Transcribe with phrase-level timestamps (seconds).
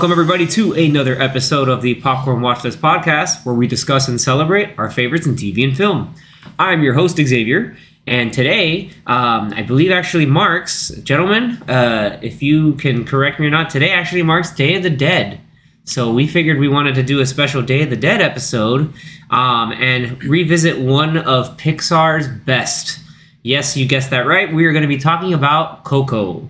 [0.00, 4.18] Welcome, everybody, to another episode of the Popcorn Watch List podcast, where we discuss and
[4.18, 6.14] celebrate our favorites in TV and film.
[6.58, 12.76] I'm your host, Xavier, and today, um, I believe actually marks, gentlemen, uh, if you
[12.76, 15.38] can correct me or not, today actually marks Day of the Dead.
[15.84, 18.94] So we figured we wanted to do a special Day of the Dead episode
[19.28, 23.00] um, and revisit one of Pixar's best.
[23.42, 24.50] Yes, you guessed that right.
[24.50, 26.48] We are going to be talking about Coco.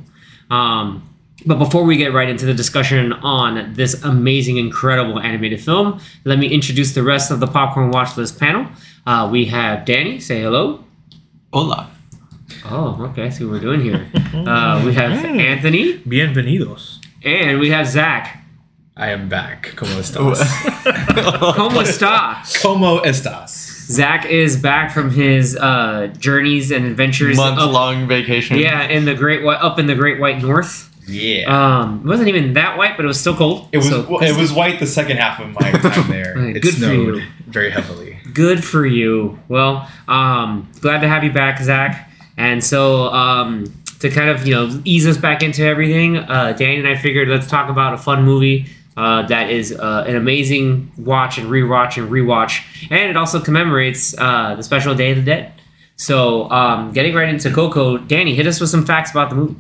[0.51, 1.10] Um,
[1.47, 6.39] but before we get right into the discussion on this amazing, incredible animated film, let
[6.39, 8.67] me introduce the rest of the Popcorn Watch List panel.
[9.07, 10.85] Uh, we have Danny, say hello.
[11.53, 11.91] Hola.
[12.67, 14.07] Oh, okay, I see what we're doing here.
[14.35, 16.99] Uh, we have Anthony, Bienvenidos.
[17.25, 18.37] and we have Zach.
[18.97, 19.73] I am back.
[19.77, 20.39] ¿Cómo estás?
[21.55, 22.43] ¿Cómo está?
[22.63, 23.49] ¿Cómo estás?
[23.91, 27.37] Zach is back from his uh, journeys and adventures.
[27.37, 28.59] Month up- long vacation.
[28.59, 30.90] Yeah, in the great white, up in the Great White North.
[31.07, 31.45] Yeah.
[31.81, 33.69] Um, it wasn't even that white, but it was still cold.
[33.73, 36.35] it was So- well, it was white the second half of my time there.
[36.37, 37.23] Right, it good for you.
[37.49, 38.19] very heavily.
[38.33, 39.39] Good for you.
[39.49, 42.11] Well, um, glad to have you back, Zach.
[42.37, 46.77] And so, um, to kind of you know ease us back into everything, uh, Danny
[46.79, 50.91] and I figured let's talk about a fun movie uh, that is uh, an amazing
[50.97, 55.23] watch and rewatch and rewatch, and it also commemorates uh, the special Day of the
[55.25, 55.53] Dead.
[55.97, 59.57] So, um, getting right into Coco, Danny, hit us with some facts about the movie.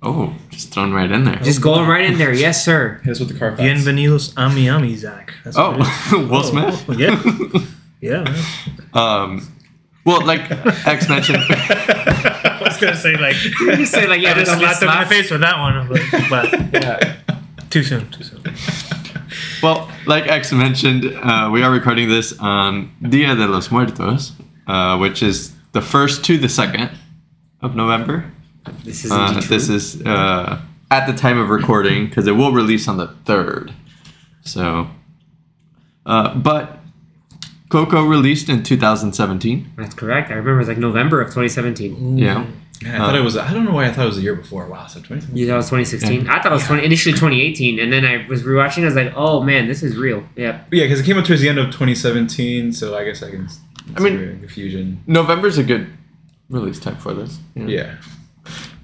[0.00, 1.36] Oh, just thrown right in there.
[1.36, 3.00] Just going right in there, yes, sir.
[3.02, 3.62] Hit us with the car facts.
[3.62, 5.34] Bienvenidos a Miami, Zach.
[5.44, 6.28] That's oh, what it is.
[6.30, 6.84] Will Smith.
[6.88, 7.66] Oh, yeah.
[8.00, 8.22] Yeah.
[8.22, 8.44] man.
[8.94, 9.48] Um,
[10.04, 10.42] well, like
[10.86, 14.80] X mentioned, I was gonna say like You say like, yeah, I just don't slapped
[14.80, 15.10] him in the slapped.
[15.10, 17.16] face with that one, but, but Yeah.
[17.70, 18.08] too soon.
[18.12, 18.44] Too soon.
[19.64, 24.30] well, like X mentioned, uh, we are recording this on Dia de los Muertos,
[24.68, 26.90] uh, which is the first to the second
[27.60, 28.30] of November.
[28.84, 32.88] This is Uh, this is uh, at the time of recording because it will release
[32.88, 33.72] on the third.
[34.42, 34.88] So,
[36.06, 36.80] uh, but
[37.68, 39.72] Coco released in 2017.
[39.76, 40.30] That's correct.
[40.30, 42.16] I remember it was like November of 2017.
[42.18, 42.46] Yeah.
[42.80, 43.36] Man, I thought it was.
[43.36, 44.66] I don't know why I thought it was the year before.
[44.68, 45.36] Wow, so 20.
[45.36, 46.28] You thought it was 2016?
[46.28, 48.82] I thought it was 20, initially 2018, and then I was rewatching.
[48.82, 50.22] I was like, oh man, this is real.
[50.36, 50.68] Yep.
[50.72, 53.48] Yeah, because it came out towards the end of 2017, so I guess I can.
[53.96, 55.02] I mean- see the confusion.
[55.08, 55.88] November's a good
[56.48, 57.38] release time for this.
[57.56, 57.96] Yeah.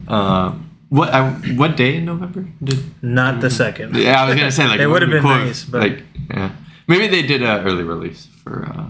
[0.08, 0.54] Uh,
[0.90, 2.78] what I, what day in November did?
[3.02, 3.96] Not the second.
[3.96, 6.52] Yeah, I was gonna say like It would've would been nice, but- like yeah,
[6.86, 8.64] maybe they did a early release for.
[8.66, 8.86] Uh,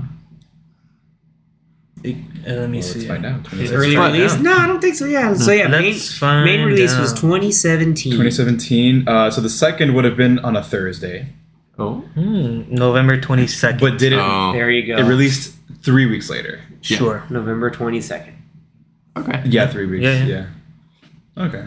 [2.05, 2.11] Uh,
[2.61, 2.99] let me Well, see.
[2.99, 3.41] let's find out.
[3.55, 3.77] Is 2017.
[3.81, 4.39] early release?
[4.39, 5.07] No, I don't think so.
[5.07, 5.33] Yeah.
[5.33, 8.13] So yeah, main, Let's find main release was 2017.
[8.13, 9.09] 2017.
[9.09, 11.29] Uh, so the second would have been on a Thursday,
[11.79, 13.81] oh, Hmm, November twenty second.
[13.81, 14.19] but did it?
[14.21, 14.99] oh, There you go.
[15.01, 16.61] It released three weeks later.
[16.83, 16.99] yeah.
[16.99, 17.25] Sure.
[17.31, 18.35] November 22nd.
[19.17, 19.41] okay.
[19.47, 20.03] Yeah, three weeks.
[20.05, 20.27] Yeah, Yeah.
[20.35, 20.47] yeah.
[21.37, 21.65] Okay.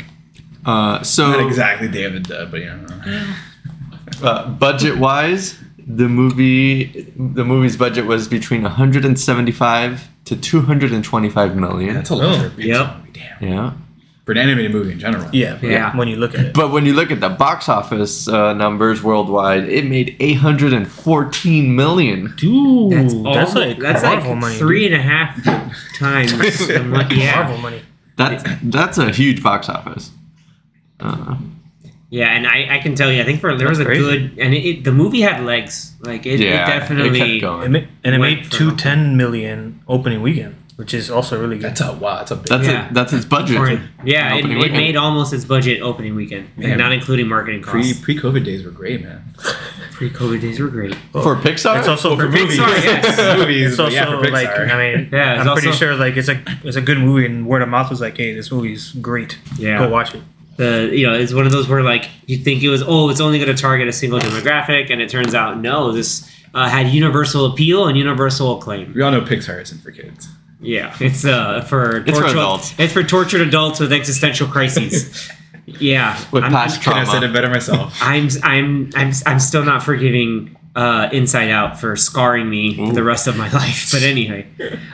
[0.65, 3.35] Uh, so Not exactly Day of the Dead, but yeah.
[4.23, 11.93] uh, budget wise, the movie the movie's budget was between 175 to 225 million.
[11.95, 12.95] That's a lot Oh, for yep.
[13.13, 13.43] Damn.
[13.49, 13.73] yeah.
[14.25, 15.29] For an animated movie in general.
[15.33, 15.57] Yeah.
[15.61, 15.95] Yeah.
[15.95, 16.53] When you look at it.
[16.53, 22.33] But when you look at the box office uh, numbers worldwide, it made 814 million.
[22.35, 24.57] Dude, That's, that's, almost, like that's like money.
[24.57, 24.93] three dude.
[24.93, 25.43] and a half
[25.97, 26.67] times.
[26.67, 27.17] the money.
[27.25, 27.81] Marvel money.
[28.17, 30.11] That's that's a huge box office.
[30.99, 31.37] Uh,
[32.09, 34.01] Yeah, and I, I can tell you, I think for there was a crazy.
[34.01, 35.93] good, and it, it, the movie had legs.
[35.99, 37.19] Like it, yeah, it definitely.
[37.19, 37.71] kept It going.
[37.73, 41.65] ma- and it made two ten million opening weekend, which is also really good.
[41.71, 42.17] That's a wow.
[42.19, 42.45] That's a big.
[42.47, 42.87] That's Yeah.
[42.87, 42.93] it.
[42.93, 43.57] That's its budget.
[43.57, 46.77] For- yeah, it, it made almost its budget opening weekend, like, Man.
[46.77, 49.21] not including marketing pre pre COVID days were great, man.
[49.97, 50.93] Pre COVID days were great.
[51.11, 51.79] for Pixar.
[51.79, 52.59] It's also Well, for for movies.
[52.59, 53.37] Pixar, yes.
[53.39, 54.69] movies, It's also yeah, for like Pixar.
[54.69, 57.47] I mean, Yeah, it's I'm pretty sure like it's a it's a good movie, and
[57.47, 59.39] word of mouth was like, hey, this movie's great.
[59.57, 59.79] Yeah.
[59.79, 60.21] Go watch it.
[60.57, 63.19] The you know it's one of those where like you think it was oh it's
[63.19, 66.89] only going to target a single demographic, and it turns out no, this uh, had
[66.89, 68.93] universal appeal and universal acclaim.
[68.93, 70.29] we all know Pixar isn't for kids.
[70.61, 72.75] Yeah, it's uh for It's for adults.
[72.77, 75.27] It's for tortured adults with existential crises.
[75.67, 77.97] yeah, with I'm- past Couldn't have said it better myself.
[78.01, 83.03] I'm I'm I'm I'm still not forgiving uh, Inside Out for scarring me for the
[83.03, 83.91] rest of my life.
[83.91, 84.47] But anyway,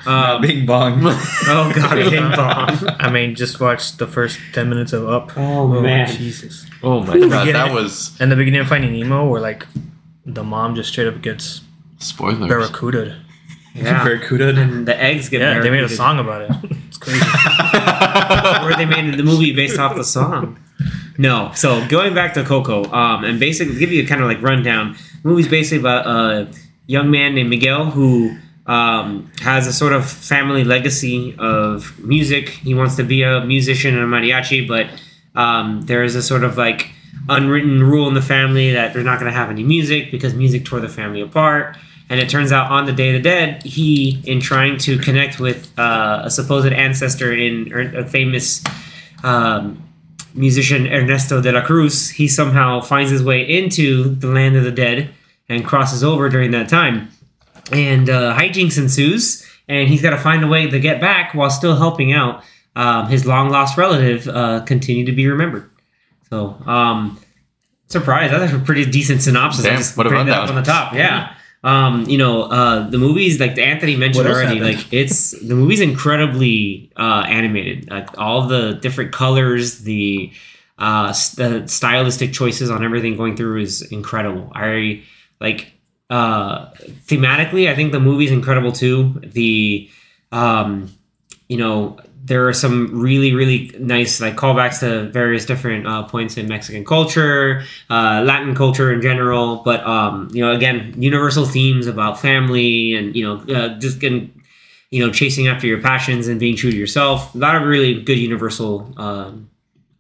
[0.06, 1.02] um, Bing bong.
[1.04, 2.96] oh god, King Bong.
[3.00, 5.38] I mean, just watch the first ten minutes of Up.
[5.38, 6.08] Oh, man.
[6.08, 6.66] Jesus!
[6.82, 9.68] Oh my The god, that was And the beginning of Finding Nemo, where like
[10.26, 11.62] the mom just straight up gets
[12.00, 12.48] spoilers.
[12.48, 13.20] barracuda.
[13.84, 14.50] Yeah, Barracuda.
[14.60, 15.96] and the eggs get Yeah, they made a barracuda.
[15.96, 16.52] song about it.
[16.88, 17.20] It's crazy.
[18.64, 20.60] or they made the movie based off the song.
[21.18, 24.42] No, so going back to Coco, um, and basically give you a kind of like
[24.44, 24.96] rundown.
[25.24, 26.52] The movie's basically about a
[26.86, 28.38] young man named Miguel who
[28.68, 32.50] um, has a sort of family legacy of music.
[32.50, 34.88] He wants to be a musician and a mariachi, but
[35.40, 36.92] um, there is a sort of like
[37.30, 40.64] unwritten rule in the family that they're not going to have any music because music
[40.66, 41.76] tore the family apart.
[42.14, 45.40] And it turns out on the Day of the Dead, he, in trying to connect
[45.40, 48.64] with uh, a supposed ancestor in a famous
[49.24, 49.82] um,
[50.36, 54.70] musician Ernesto de la Cruz, he somehow finds his way into the land of the
[54.70, 55.10] dead
[55.50, 57.10] and crosses over during that time.
[57.72, 61.50] And uh, hijinks ensues, and he's got to find a way to get back while
[61.50, 62.44] still helping out
[62.76, 65.68] um, his long lost relative uh, continue to be remembered.
[66.30, 67.20] So, um,
[67.88, 68.30] surprise!
[68.30, 69.64] That's a pretty decent synopsis.
[69.64, 70.94] Damn, what a printed that up on the top.
[70.94, 71.38] Yeah.
[71.64, 74.78] Um, you know, uh, the movies like Anthony mentioned already, happened?
[74.78, 77.90] like it's the movie's incredibly uh, animated.
[77.90, 80.34] Like all the different colors, the
[80.78, 84.52] uh, the stylistic choices on everything going through is incredible.
[84.54, 85.04] I
[85.40, 85.72] like
[86.10, 86.72] uh,
[87.08, 89.22] thematically, I think the movie's incredible too.
[89.24, 89.90] The
[90.34, 90.92] um,
[91.48, 96.38] you know there are some really really nice like callbacks to various different uh, points
[96.38, 99.58] in Mexican culture, uh, Latin culture in general.
[99.58, 104.42] But um, you know, again, universal themes about family and you know uh, just getting
[104.90, 107.36] you know chasing after your passions and being true to yourself.
[107.36, 109.50] A lot of really good universal um,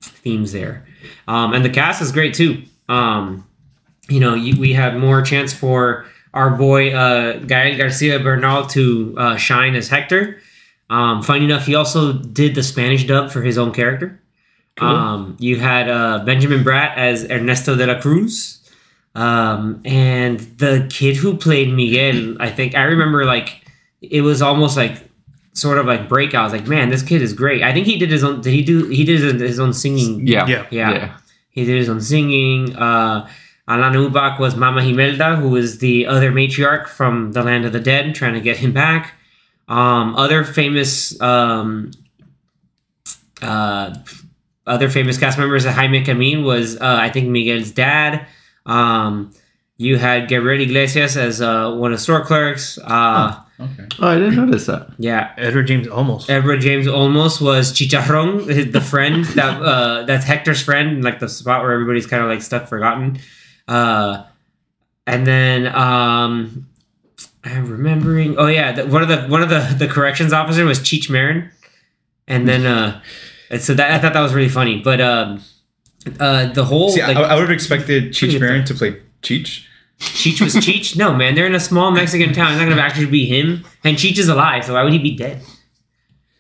[0.02, 0.86] themes there,
[1.28, 2.64] um, and the cast is great too.
[2.88, 3.46] Um,
[4.08, 9.14] you know, you, we have more chance for our boy uh, Gael Garcia Bernal to
[9.18, 10.40] uh, shine as Hector.
[10.94, 14.22] Um, funny enough, he also did the Spanish dub for his own character.
[14.80, 18.60] Um, you had uh, Benjamin Bratt as Ernesto de la Cruz.
[19.16, 23.62] Um, and the kid who played Miguel, I think I remember like
[24.02, 25.10] it was almost like
[25.54, 26.42] sort of like breakout.
[26.42, 27.64] I was like, man, this kid is great.
[27.64, 28.42] I think he did his own.
[28.42, 28.88] Did he do?
[28.90, 30.28] He did his, his own singing.
[30.28, 30.48] Yeah.
[30.48, 30.68] Yeah.
[30.72, 31.18] yeah.
[31.50, 32.76] He did his own singing.
[32.76, 33.28] Uh,
[33.68, 37.80] Alanna Ubach was Mama Imelda, who was the other matriarch from the Land of the
[37.80, 39.14] Dead, trying to get him back.
[39.74, 41.92] Um, other famous, um,
[43.42, 43.96] uh,
[44.66, 48.26] other famous cast members, Jaime Camil was, uh, I think, Miguel's dad.
[48.66, 49.34] Um,
[49.78, 52.78] you had Gabriel Iglesias as uh, one of the store clerks.
[52.78, 53.86] Uh, Okay.
[54.00, 54.90] Oh, I didn't notice that.
[54.98, 56.28] Yeah, Edward James Olmos.
[56.28, 61.30] Edward James Olmos was Chicharron, his- the friend that uh, that's Hector's friend, like the
[61.30, 63.20] spot where everybody's kind of like stuck forgotten.
[63.68, 64.24] Uh,
[65.06, 66.68] and then um,
[67.44, 68.38] I'm remembering.
[68.38, 71.50] Oh yeah, the, one of the one of the the corrections officer was Cheech Marin,
[72.28, 73.02] and then uh,
[73.50, 74.80] and so that I thought that was really funny.
[74.82, 75.42] But um,
[76.20, 79.02] uh, the whole See, like, I, I would have expected Cheech good Marin to play
[79.22, 79.66] Cheech.
[80.00, 80.96] Cheech was Cheech.
[80.98, 82.54] No man, they're in a small Mexican town.
[82.54, 83.66] It's not gonna actually be him.
[83.84, 85.42] And Cheech is alive, so why would he be dead?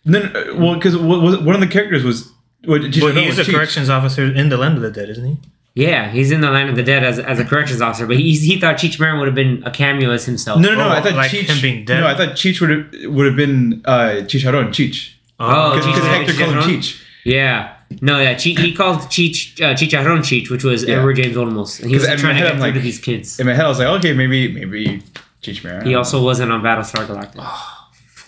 [0.05, 2.31] No, no, uh, well, because one of the characters was.
[2.65, 3.55] What, Cheech But Marin he's was a Cheech.
[3.55, 5.37] corrections officer in the Land of the Dead, isn't he?
[5.75, 8.35] Yeah, he's in the Land of the Dead as, as a corrections officer, but he,
[8.35, 10.59] he thought Cheech Marin would have been a cameo as himself.
[10.59, 10.85] No, no, no.
[10.87, 11.45] Oh, I thought like Cheech.
[11.49, 12.01] him being dead?
[12.01, 14.67] No, I thought Cheech would have would have been uh, Chicharron.
[14.69, 15.13] Cheech.
[15.39, 16.77] Oh, Because Cheech- Hector called him Chicharron?
[16.77, 17.01] Cheech.
[17.25, 17.75] Yeah.
[18.01, 20.97] No, yeah, Cheech, he called Cheech, uh, Chicharron Cheech, which was Yeah.
[20.99, 21.79] Edward James Olmos.
[21.79, 22.99] And he was 'Cause in trying my to head, get I'm through like- to these
[22.99, 23.39] kids.
[23.39, 25.01] In my head, I was like, okay, maybe maybe
[25.41, 25.87] Cheech Marin.
[25.87, 27.49] He also wasn't on Battlestar Galactica.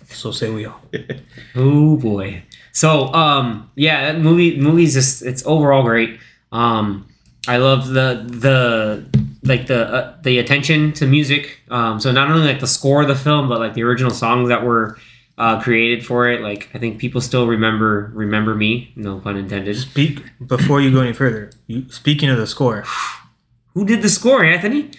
[0.10, 0.82] So say we all.
[1.56, 2.44] Oh boy.
[2.72, 6.20] So um yeah, that movie movie's just it's overall great.
[6.52, 7.06] Um
[7.48, 9.06] I love the the
[9.44, 11.62] like the uh, the attention to music.
[11.70, 14.50] Um so not only like the score of the film but like the original songs
[14.50, 14.98] that were
[15.38, 16.42] uh, created for it.
[16.42, 19.76] Like I think people still remember remember me, no pun intended.
[19.78, 21.52] Speak before you go any further.
[21.68, 22.84] You, speaking of the score,
[23.74, 24.92] Who did the score, Anthony?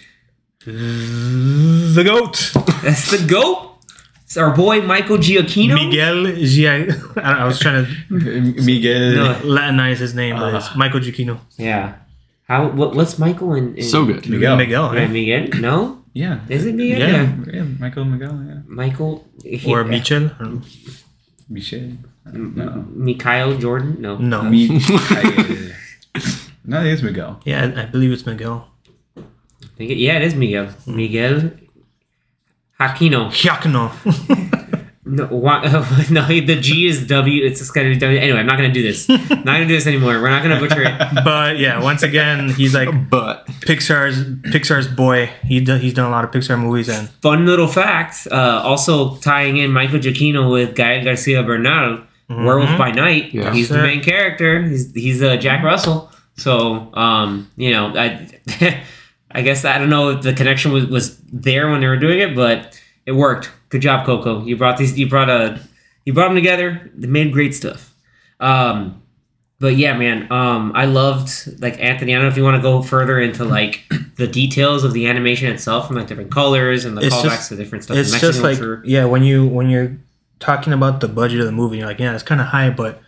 [0.65, 2.51] the goat
[2.83, 3.75] That's the GOAT.
[4.25, 5.75] It's our boy Michael Giacchino.
[5.75, 6.93] Miguel Gia.
[7.15, 9.15] I, I was trying to Miguel.
[9.15, 9.33] No.
[9.43, 11.39] Latinize his name, but it's Michael Giacchino.
[11.55, 11.95] Yeah.
[12.47, 14.27] How what, what's Michael and, in So good.
[14.29, 14.55] Miguel.
[14.57, 15.11] Miguel, Yeah, right?
[15.11, 15.47] Miguel?
[15.59, 16.03] No?
[16.13, 16.39] Yeah.
[16.49, 16.99] Is it Miguel?
[16.99, 17.35] Yeah.
[17.53, 18.35] Yeah, Michael Miguel.
[18.47, 18.59] Yeah.
[18.67, 20.31] Michael he- or uh, Michel.
[20.39, 20.61] I.
[21.49, 21.91] Michel.
[22.31, 22.85] No.
[22.89, 23.97] Mikhail Jordan?
[24.01, 24.17] No.
[24.17, 24.41] No.
[24.43, 24.79] Miguel.
[26.65, 27.39] no, it is Miguel.
[27.45, 28.67] Yeah, I I believe it's Miguel.
[29.17, 29.21] I
[29.77, 30.67] think it- yeah, it is Miguel.
[30.67, 30.95] Hmm.
[30.95, 31.51] Miguel
[32.79, 33.29] Aquino.
[33.31, 33.91] Giacchino.
[35.07, 35.61] No, why,
[36.11, 37.45] no, the G is W.
[37.45, 38.19] It's just gonna be W.
[38.19, 39.07] Anyway, I'm not gonna do this.
[39.09, 40.21] not gonna do this anymore.
[40.21, 40.97] We're not gonna butcher it.
[41.23, 45.31] but yeah, once again, he's like But Pixar's Pixar's boy.
[45.45, 48.27] He do, he's done a lot of Pixar movies, and Fun little fact.
[48.29, 53.33] Uh, also tying in Michael Giacchino with Gael Garcia Bernal, Werewolf by Night.
[53.33, 53.53] Yeah.
[53.53, 54.61] He's the main character.
[54.63, 56.11] He's he's uh, Jack Russell.
[56.35, 58.27] So um, you know, I
[59.31, 62.19] I guess I don't know if the connection was, was there when they were doing
[62.19, 63.51] it, but it worked.
[63.69, 64.43] Good job, Coco.
[64.45, 64.97] You brought these.
[64.97, 65.59] You brought a.
[66.05, 66.89] You brought them together.
[66.95, 67.93] They made great stuff.
[68.39, 69.01] Um,
[69.59, 70.31] but yeah, man.
[70.31, 72.13] Um, I loved like Anthony.
[72.13, 73.83] I don't know if you want to go further into like
[74.15, 77.49] the details of the animation itself, from like different colors and the It's callbacks just-
[77.49, 77.97] to different stuff.
[77.97, 78.81] it's just like culture.
[78.85, 79.97] yeah, when you when you're
[80.39, 83.01] talking about the budget of the movie, you're like, yeah, it's kind of high, but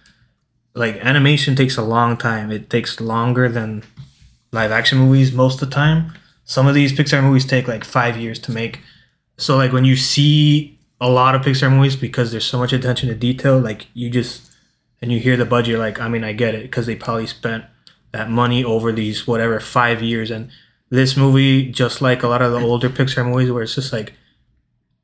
[0.74, 2.52] like animation takes a long time.
[2.52, 3.84] It takes longer than
[4.52, 6.14] live action movies most of the time.
[6.44, 8.80] Some of these Pixar movies take like five years to make.
[9.40, 13.10] So like when you see a lot of Pixar movies because there's so much attention
[13.10, 14.52] to detail, like you just
[15.02, 17.64] and you hear the budget, like I mean I get it because they probably spent
[18.12, 20.50] that money over these whatever five years and
[20.90, 24.14] this movie just like a lot of the older Pixar movies where it's just like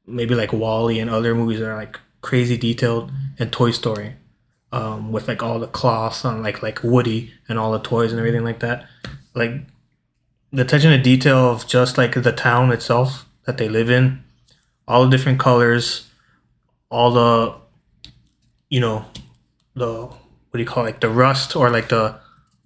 [0.05, 4.15] maybe like WALL-E and other movies that are like crazy detailed and Toy Story
[4.71, 8.19] um, with like all the cloths on like like Woody and all the toys and
[8.19, 8.85] everything like that.
[9.33, 9.51] Like
[10.51, 14.23] the attention to detail of just like the town itself that they live in,
[14.87, 16.09] all the different colors,
[16.89, 17.55] all the
[18.69, 19.05] you know
[19.75, 22.15] the what do you call it, like the rust or like the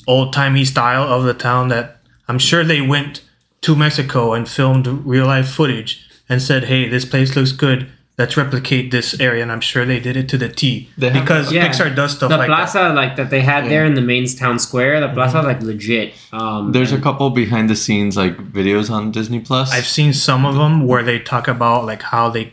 [0.08, 3.24] old timey style of the town that I'm sure they went
[3.62, 7.92] to Mexico and filmed real life footage and said, "Hey, this place looks good.
[8.20, 11.20] Let's replicate this area." And I'm sure they did it to the T They have-
[11.24, 11.68] because Yeah.
[11.68, 12.56] Pixar does stuff the like that.
[12.70, 15.00] plaza like that they had there in the main town square.
[15.00, 15.48] The plaza Mm-hmm.
[15.52, 16.08] like legit.
[16.34, 19.68] Um, There's a couple behind the scenes like videos on Disney Plus.
[19.74, 22.46] I've seen some of them where they talk about like how they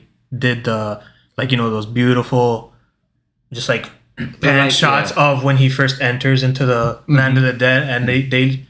[0.47, 1.01] did the
[1.39, 2.73] like you know those beautiful,
[3.53, 3.91] just like
[4.41, 8.09] pan like, shots of when he first enters into the land of the dead, and
[8.09, 8.65] they they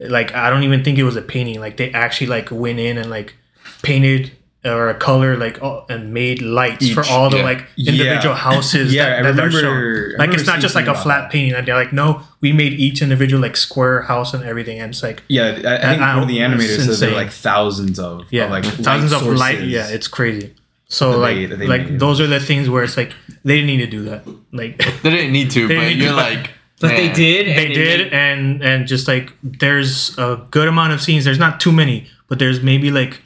[0.00, 1.60] like I don't even think it was a painting.
[1.60, 3.34] Like they actually like went in and like
[3.82, 4.32] painted
[4.64, 7.42] or a color like oh, and made lights for all the yeah.
[7.42, 8.40] like individual Yeah.
[8.40, 8.94] houses.
[8.98, 9.74] Yeah, that, I that they're remember- shown.
[9.74, 11.54] I Like remember it's not just like a flat about painting.
[11.54, 14.78] And they're like, no, we made each individual like square house and everything.
[14.78, 17.10] And it's like Yeah, I, I think I- one of the animators said there insane.
[17.10, 19.62] were like thousands of yeah, of, like thousands light of light.
[19.62, 20.54] Yeah, it's crazy.
[20.88, 21.98] So that like they- they like made.
[21.98, 23.12] those are the things where it's like
[23.44, 24.22] they didn't need to do that.
[24.52, 26.50] Like they didn't need to, They but didn't you're do- like,
[26.80, 27.46] but they did.
[27.56, 31.24] they it did, made- and and just like there's a good amount of scenes.
[31.24, 33.20] There's not too many, but there's maybe like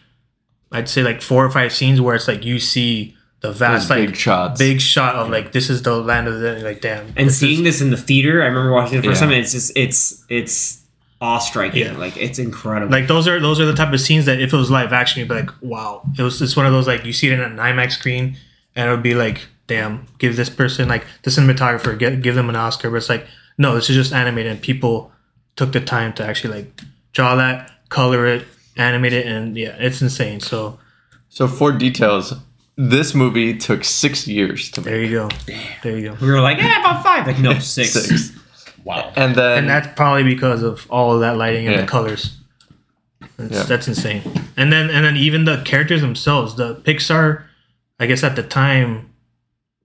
[0.77, 3.99] I'd say like four or five scenes where it's like you see the vast Those
[3.99, 4.59] like big shots.
[4.59, 7.07] big shot of like this is the land of the like damn.
[7.17, 9.29] and this seeing is- this in the theater, I remember watching it the first Yeah.
[9.29, 9.37] time.
[9.39, 10.83] It's just it's it's
[11.21, 11.81] awe striking.
[11.85, 11.97] Yeah.
[11.97, 12.93] Like it's incredible.
[12.93, 15.21] like those are those are the type of scenes that if it was live action,
[15.21, 16.03] you'd be like, wow.
[16.19, 18.37] It was it's one of those like you see it in an IMAX screen,
[18.75, 22.49] and it would be like, damn, give this person like the cinematographer get give them
[22.49, 22.91] an Oscar.
[22.91, 23.27] But it's like,
[23.59, 25.13] no, this is just animated, and people
[25.57, 26.81] took the time to actually like
[27.13, 28.45] draw that, color it,
[28.77, 30.41] animate it, and yeah, it's insane.
[30.41, 30.79] So
[31.29, 32.35] So for details,
[32.77, 35.11] this movie took six years to there make.
[35.11, 35.29] you go,
[35.83, 36.17] there you go.
[36.21, 37.27] we were like, yeah, about five.
[37.27, 37.93] Like no, six.
[37.93, 38.33] Six.
[38.85, 39.13] Wow.
[39.17, 41.81] And then And that's probably because of all of that lighting and Yeah.
[41.83, 42.37] the colors.
[43.37, 43.63] That's, Yeah.
[43.65, 44.23] that's insane.
[44.57, 47.43] And then and then even the characters themselves, the Pixar,
[47.99, 49.11] I guess at the time,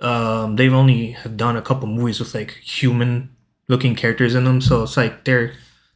[0.02, 3.30] um, they've only have done a couple movies with like human
[3.68, 4.62] looking characters in them.
[4.62, 5.54] So it's like they're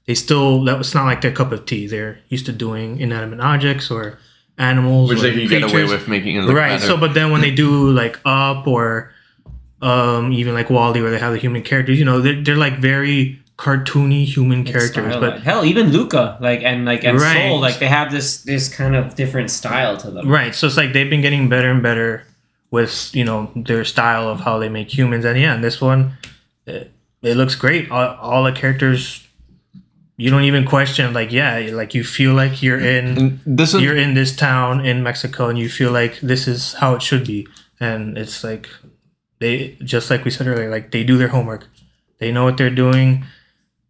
[0.08, 1.88] they still that was not like their cup of tea.
[1.88, 4.20] They're used to doing inanimate objects or
[4.58, 6.86] animals, which or they can get away with making it look right better.
[6.86, 9.12] so but then when they do like up or
[9.82, 12.78] um even like WALL-E where they have the human characters you know they're, they're like
[12.78, 17.50] very cartoony human characters Style, but hell, even Luca, like and like and Right.
[17.50, 20.28] Soul, like they have this this kind of different style to them.
[20.28, 22.26] right so it's like they've been getting better and better
[22.72, 26.18] with you know their style of how they make humans and yeah and this one
[26.66, 29.25] it, it looks great all, all the characters
[30.18, 33.82] you don't even question like yeah like you feel like you're in mm, this is
[33.82, 37.26] you're in this town in Mexico and you feel like this is how it should
[37.28, 37.46] be.
[37.80, 38.70] And it's like
[39.40, 41.68] they just like we said earlier, like they do their homework.
[42.20, 43.26] They know what they're doing.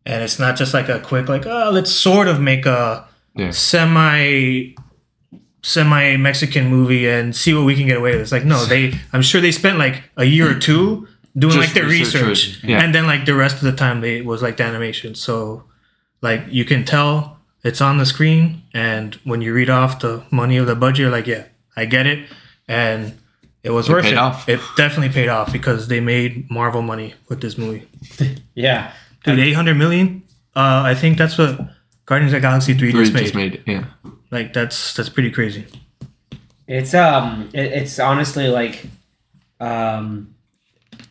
[0.08, 3.52] And it's not just like a quick like, oh, let's sort of make a Yeah.
[3.52, 4.74] semi
[5.62, 8.22] semi Mexican movie and see what we can get away with.
[8.22, 11.68] It's like no, they I'm sure they spent like a year or two doing Just
[11.68, 12.64] like their research research.
[12.64, 12.82] yeah.
[12.84, 15.16] And then like the rest of the time they it was like the animation.
[15.16, 15.64] So
[16.28, 20.58] like you can tell it's on the screen and when you read off the money
[20.62, 21.44] of the budget you're like yeah
[21.82, 22.20] i get it
[22.68, 23.14] and
[23.64, 24.48] it was worth paid it off.
[24.54, 27.84] it definitely paid off because they made marvel money with this movie
[28.66, 28.92] Yeah.
[29.24, 30.22] dude 800 million
[30.56, 31.52] uh i think that's what
[32.06, 33.22] guardians of the galaxy 3 Three just made.
[33.24, 33.64] just made.
[33.66, 33.86] Yeah.
[34.32, 35.66] like that's that's pretty crazy
[36.68, 38.76] It's um, it, it's honestly like,
[39.60, 40.35] um,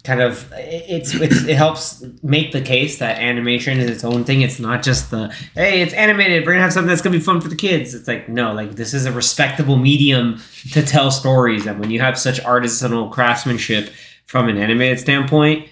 [0.04, 4.42] kind of it's, it's it helps make the case that animation is its own thing.
[4.42, 6.44] It's not just the hey, it's animated.
[6.44, 7.94] We're gonna have something that's gonna be fun for the kids.
[7.94, 10.40] It's like no, like this is a respectable medium
[10.72, 11.66] to tell stories.
[11.66, 13.90] And when you have such artisanal craftsmanship
[14.26, 15.68] from an animated standpoint,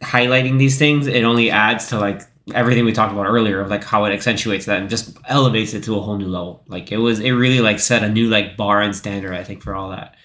[0.00, 2.22] highlighting these things, it only adds to like
[2.54, 5.84] everything we talked about earlier of like how it accentuates that and just elevates it
[5.84, 6.64] to a whole new level.
[6.68, 9.32] Like it was, it really like set a new like bar and standard.
[9.32, 10.16] I think for all that.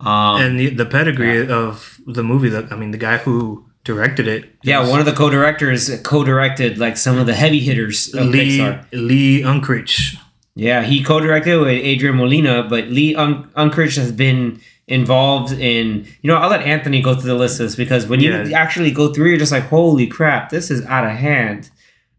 [0.00, 4.26] Um, and the, the pedigree of the movie that i mean the guy who directed
[4.26, 8.26] it yeah, is one of the co-directors co-directed like some of the heavy hitters of
[8.26, 8.84] lee Pixar.
[8.92, 10.16] lee unkrich
[10.56, 16.06] Yeah, he co-directed with Adrian Molina, but Lee Un- Unkrich has been involved in.
[16.22, 18.56] You know, I'll let Anthony go through the list of this because when you Yeah.
[18.62, 21.70] actually go through, you're just like, "Holy crap, this is out of hand!"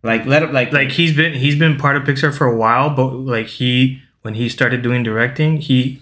[0.03, 2.89] Like let it like like he's been he's been part of Pixar for a while,
[2.99, 6.01] but like he when he started doing directing, he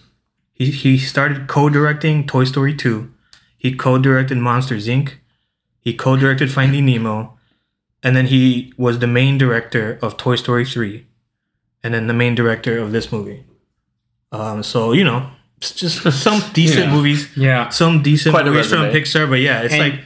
[0.53, 3.11] he he started co-directing Toy Story 2.
[3.57, 5.13] He co-directed Monsters Inc.
[5.79, 7.37] He co-directed Finding Nemo,
[8.01, 11.05] and then he was the main director of Toy Story 3,
[11.83, 13.43] and then the main director of this movie.
[14.31, 16.93] Um, so you know, it's just some decent Yeah.
[16.93, 17.69] movies, yeah.
[17.69, 18.85] some decent Quite movies from.
[18.91, 19.99] Pixar, but yeah, it's And- like.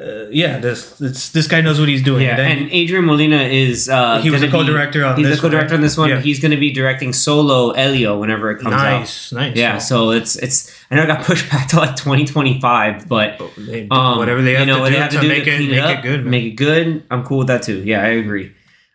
[0.00, 2.22] Uh, yeah, this it's, this guy knows what he's doing.
[2.24, 5.42] Yeah, And and Adrian Molina is uh He was a co-director on he's this a
[5.42, 6.08] co-director one, on this one.
[6.08, 6.18] yeah.
[6.20, 9.00] He's going to be directing Solo Elio whenever it comes out.
[9.00, 9.54] nice, nice.
[9.56, 13.86] Yeah, so it's it's I know it got pushed back to like 2025, but They,
[13.90, 15.50] um, whatever they have you know, to do they have to, to do make to
[15.50, 16.20] it make up, it good.
[16.22, 16.30] Man.
[16.30, 17.04] make it good.
[17.10, 17.82] I'm cool with that too.
[17.84, 18.52] Yeah, I agree.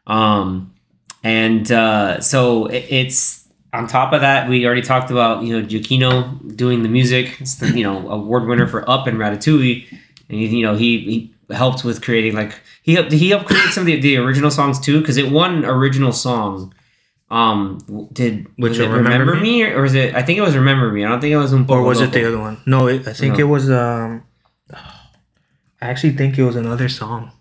[0.08, 0.74] Um,
[1.24, 5.66] and uh, so it, it's on top of that, we already talked about you know
[5.68, 7.40] Giacchino doing the music.
[7.40, 9.86] It's the you know award winner for Up and Ratatouille,
[10.30, 11.00] and you know he,
[11.48, 14.52] he helped with creating like he helped he helped create some of the, the original
[14.52, 16.74] songs too because it won original song.
[17.30, 17.80] Um,
[18.14, 19.64] did Which was it one, remember, Remember me?
[19.66, 20.16] or was it?
[20.16, 21.04] I think it was Remember Me.
[21.04, 22.62] I don't think it was Un or Poco was it the other one?
[22.66, 23.40] No, it, I think No.
[23.40, 23.70] it was.
[23.70, 24.24] Um,
[24.74, 27.32] I actually think it was another song.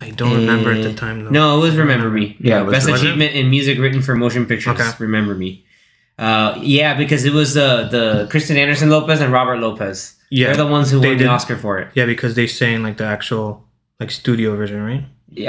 [0.00, 1.30] I don't remember at the Eh, time though.
[1.30, 2.36] No, it was Remember Me.
[2.38, 4.78] Yeah, Yeah, it was best Remember- achievement in music written for motion pictures.
[4.80, 4.90] Okay.
[4.98, 5.64] Remember Me.
[6.18, 10.14] Uh, yeah, because it was uh, the Kristen Anderson Lopez and Robert Lopez.
[10.38, 11.26] Yeah, They're the ones who they won did.
[11.26, 11.88] the Oscar for it.
[11.94, 13.48] Yeah, because they sang like the actual
[14.00, 15.04] like studio version, right?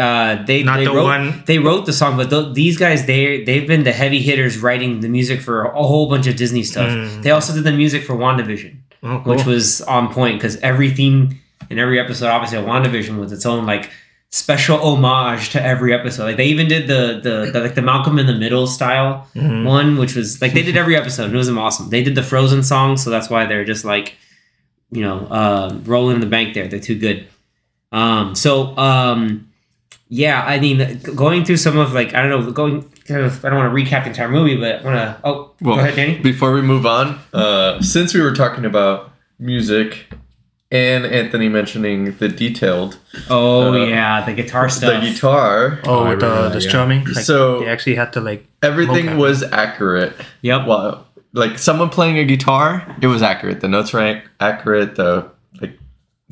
[0.06, 3.06] Uh, they Not they the wrote, one- They wrote the song, but th- these guys
[3.06, 6.64] they they've been the heavy hitters writing the music for a whole bunch of Disney
[6.64, 6.90] stuff.
[6.90, 7.22] Mm.
[7.24, 8.74] They also did the music for WandaVision.
[9.03, 9.36] Oh, cool.
[9.36, 13.46] which was on point because every theme in every episode, obviously, of WandaVision was its
[13.46, 13.92] own like
[14.31, 16.24] special homage to every episode.
[16.29, 19.64] Like they even did the the, the like the Malcolm in the Middle style Mhm.
[19.66, 21.31] one, which was like they did every episode.
[21.33, 21.90] It was awesome.
[21.90, 24.16] They did the Frozen song, so that's why they're just like,
[24.91, 26.67] you know, uh, rolling in the bank there.
[26.67, 27.27] They're too good.
[27.91, 29.50] Um, so um,
[30.09, 32.89] yeah, I mean, going through some of like I don't know, going.
[33.07, 35.19] Kind of, I don't want to recap the entire movie, but I want to.
[35.24, 36.17] Oh, Well, go ahead, Danny.
[36.17, 40.07] before we move on, uh, since we were talking about music
[40.71, 42.98] and Anthony mentioning the detailed,
[43.29, 45.03] Oh uh, yeah, the guitar stuff.
[45.03, 47.03] the guitar, oh, I with the, the strumming.
[47.05, 48.48] Like, So- they actually had to like.
[48.63, 50.15] everything was accurate.
[50.41, 50.65] Yep.
[50.65, 51.04] Well,
[51.35, 53.61] like someone playing a guitar, it was accurate.
[53.61, 54.95] The notes were ac- accurate.
[54.95, 55.29] The
[55.61, 55.77] like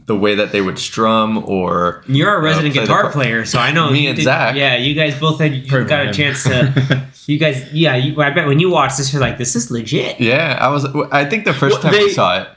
[0.06, 3.14] the way that they would strum or You're a resident play guitar part.
[3.14, 4.56] player, so I know Me and did- Zach.
[4.56, 7.08] Yeah, you guys both had you Pretty got a chance to.
[7.26, 10.20] You guys, yeah, you, I bet when you watched this, you're like, "This is legit."
[10.20, 10.84] yeah, I was.
[11.10, 12.48] I think the first Well, time we they- saw it,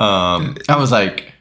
[0.00, 1.34] um, I was like.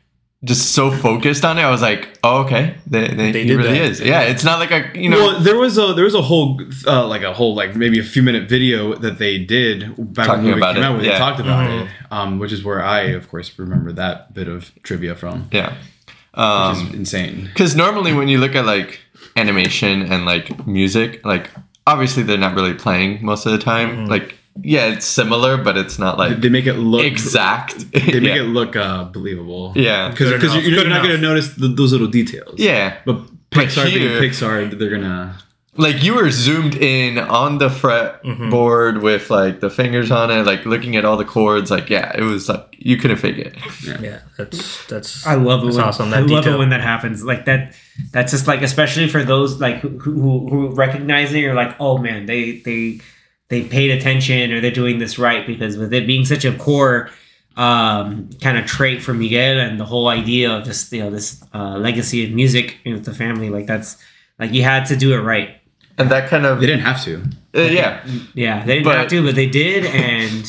[0.46, 3.58] Just so focused on it, I was like, "Oh, okay, they, they, They he did
[3.58, 3.90] really that.
[3.92, 6.22] is." Yeah, it's not like a you know well, there was a there was a
[6.22, 10.28] whole uh, like a whole like maybe a few minute video that they did back
[10.28, 11.12] Talking when the movie about came it, out where yeah.
[11.14, 11.84] they talked about Mhm.
[11.86, 15.74] it, um, which is where I of course remember that bit of trivia from, yeah.
[15.74, 17.46] which Um, is insane.
[17.52, 19.00] Because normally when you look at like
[19.36, 21.50] animation and like music, like
[21.88, 24.06] obviously they're not really playing most of the time.
[24.06, 27.92] Like yeah, it's similar, but it's not like They make it look exact.
[27.92, 28.42] They make yeah.
[28.42, 29.74] it look uh, believable.
[29.76, 30.10] Yeah.
[30.10, 32.60] because Good because enough, you're, not going to notice the, those little details.
[32.60, 32.98] yeah.
[33.06, 33.14] but
[33.52, 35.40] But Pixar being Pixar, they're gonna.
[35.78, 40.66] Like you were zoomed in on the fretboard with like the fingers on it, like
[40.66, 41.70] looking at all the chords.
[41.70, 43.58] Like yeah, it was like you couldn't fake it.
[44.02, 45.28] Yeah, that's that's.
[45.28, 45.66] I love it.
[45.66, 46.14] That's When, awesome.
[46.14, 47.24] I That love it when that happens.
[47.26, 47.76] Like that.
[48.12, 51.40] That's just like, especially for those like who who, who recognize it.
[51.40, 53.02] You're like, oh man, they they
[53.50, 57.10] they paid attention or they're doing this right because with it being such a core
[57.58, 61.42] um, kind of trait for Miguel and the whole idea of just you know this
[61.54, 63.98] uh, legacy of music you with the family, like that's
[64.40, 65.62] like you had to do it right.
[65.98, 67.24] And that kind of They didn't have to.
[67.56, 68.06] uh, yeah.
[68.34, 70.46] Yeah, they didn't But- have to, but they did, and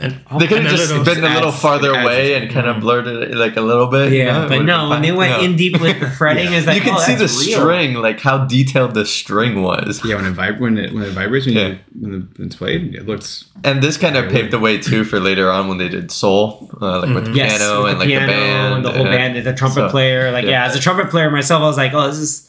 [0.00, 2.42] And They could have just been a little farther adds away it.
[2.44, 4.12] and kind of blurred it like a little bit.
[4.12, 5.44] you know, yeah, but no, been when they went No.
[5.44, 6.58] in deep with the fretting, Yeah.
[6.58, 7.28] is like you can oh, see the real.
[7.60, 10.00] string, like how detailed the string was.
[10.04, 11.66] Yeah, when it vib- when it when it vibrates when, Yeah.
[11.68, 13.46] you, when, it's played, it looks.
[13.64, 16.70] And this kind of paved the way too for later on when they did soul,
[16.80, 18.92] uh, like with the Yes, piano with and the like piano the band, and the
[18.92, 20.30] whole uh, band, the trumpet so, player.
[20.30, 20.50] Like, yeah.
[20.50, 20.66] yeah.
[20.66, 22.48] as a trumpet player myself, I was like, oh, this is,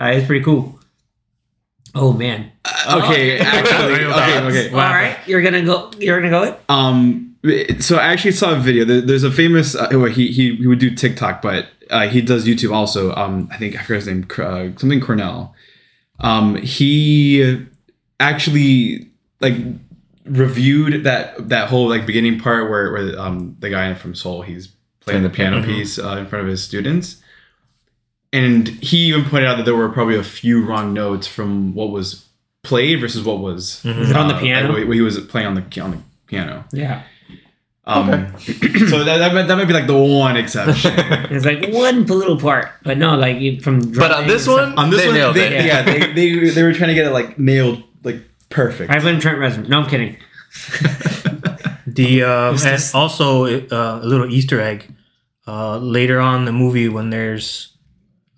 [0.00, 0.77] uh, it's pretty cool.
[2.00, 2.52] Oh man!
[2.90, 4.70] Okay, actually, okay, okay.
[4.70, 5.90] All right, you're gonna go.
[5.98, 6.60] You're gonna go it.
[6.68, 7.36] Um,
[7.80, 8.84] so I actually saw a video.
[8.84, 9.74] There- There's a famous.
[9.74, 13.14] Uh, well, he he he would do TikTok, but uh, he does YouTube also.
[13.14, 14.26] Um, I think I forgot his name.
[14.38, 15.54] Uh, something Cornell.
[16.20, 17.66] Um, he
[18.20, 19.54] actually like
[20.24, 24.68] reviewed that that whole like beginning part where where um the guy from Soul he's
[25.00, 27.22] playing the piano piece uh, in front of his students.
[28.32, 31.90] And he even pointed out that there were probably a few wrong notes from what
[31.90, 32.26] was
[32.62, 34.72] played versus what was it on the uh, piano?
[34.72, 36.64] What he was playing on the on the piano.
[36.72, 37.04] Yeah.
[37.84, 40.92] Um, so that, that, might, that might be like the one exception.
[41.30, 43.92] It's like one little part, but no, like you- from.
[43.92, 45.64] But on this one, On this they one, they, it.
[45.64, 48.90] yeah, they, they they were trying to get it like nailed, like perfect.
[48.90, 49.68] I blame Trent Reznor.
[49.68, 50.16] No, I'm kidding.
[51.86, 54.94] The uh, and also uh, a little Easter egg.
[55.46, 57.72] Uh, later on in the movie, when there's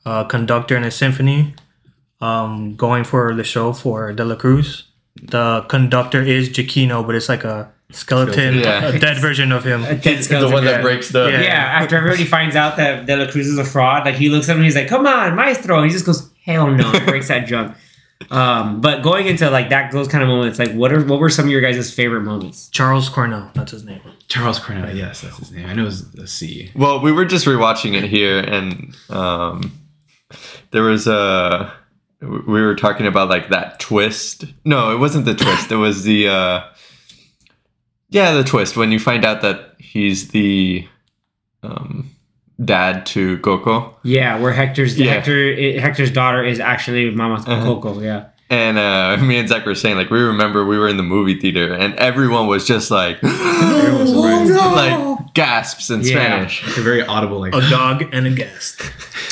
[0.07, 1.55] a conductor in a symphony,
[2.21, 4.85] um, going for the show for De La Cruz,
[5.23, 8.87] the conductor is Giacchino, but it's like a skeleton, Yeah.
[8.89, 9.85] a dead version of him.
[9.85, 11.29] A dead the one that breaks the.
[11.31, 11.41] Yeah.
[11.43, 14.49] Yeah, after everybody finds out that De La Cruz is a fraud, like he looks
[14.49, 17.07] at him, and he's like, "Come on, maestro!" And he just goes, "Hell no!" and
[17.07, 17.77] breaks that junk.
[18.31, 21.31] Um, but going into like that, those kind of moments, like what are what were
[21.31, 22.69] some of your guys' favorite moments?
[22.69, 24.01] Charles Cornell, that's his name.
[24.29, 25.67] Charles Cornell, yes, that's his name.
[25.67, 26.71] I know it's a C.
[26.77, 29.73] Well, we were just rewatching it here, and um,
[30.71, 31.73] there was a.
[32.23, 34.45] We were talking about like that twist.
[34.65, 35.71] No, it wasn't the twist.
[35.73, 36.29] It was the.
[36.29, 36.65] Uh,
[38.11, 40.87] yeah, the twist when you find out that he's the
[41.63, 42.11] um,
[42.65, 45.13] dad to Coco, Yeah, where Hector's Yeah.
[45.15, 47.63] Hector Hector's daughter is actually Mama Uh-huh.
[47.65, 48.01] Coco.
[48.01, 51.03] Yeah, and uh, me and Zach were saying like we remember we were in the
[51.03, 54.75] movie theater, and everyone was just like, Everyone was surprised.
[54.75, 56.07] like gasps in Yeah.
[56.07, 56.75] Spanish.
[56.75, 58.83] They're very audible, like A dog and a guest.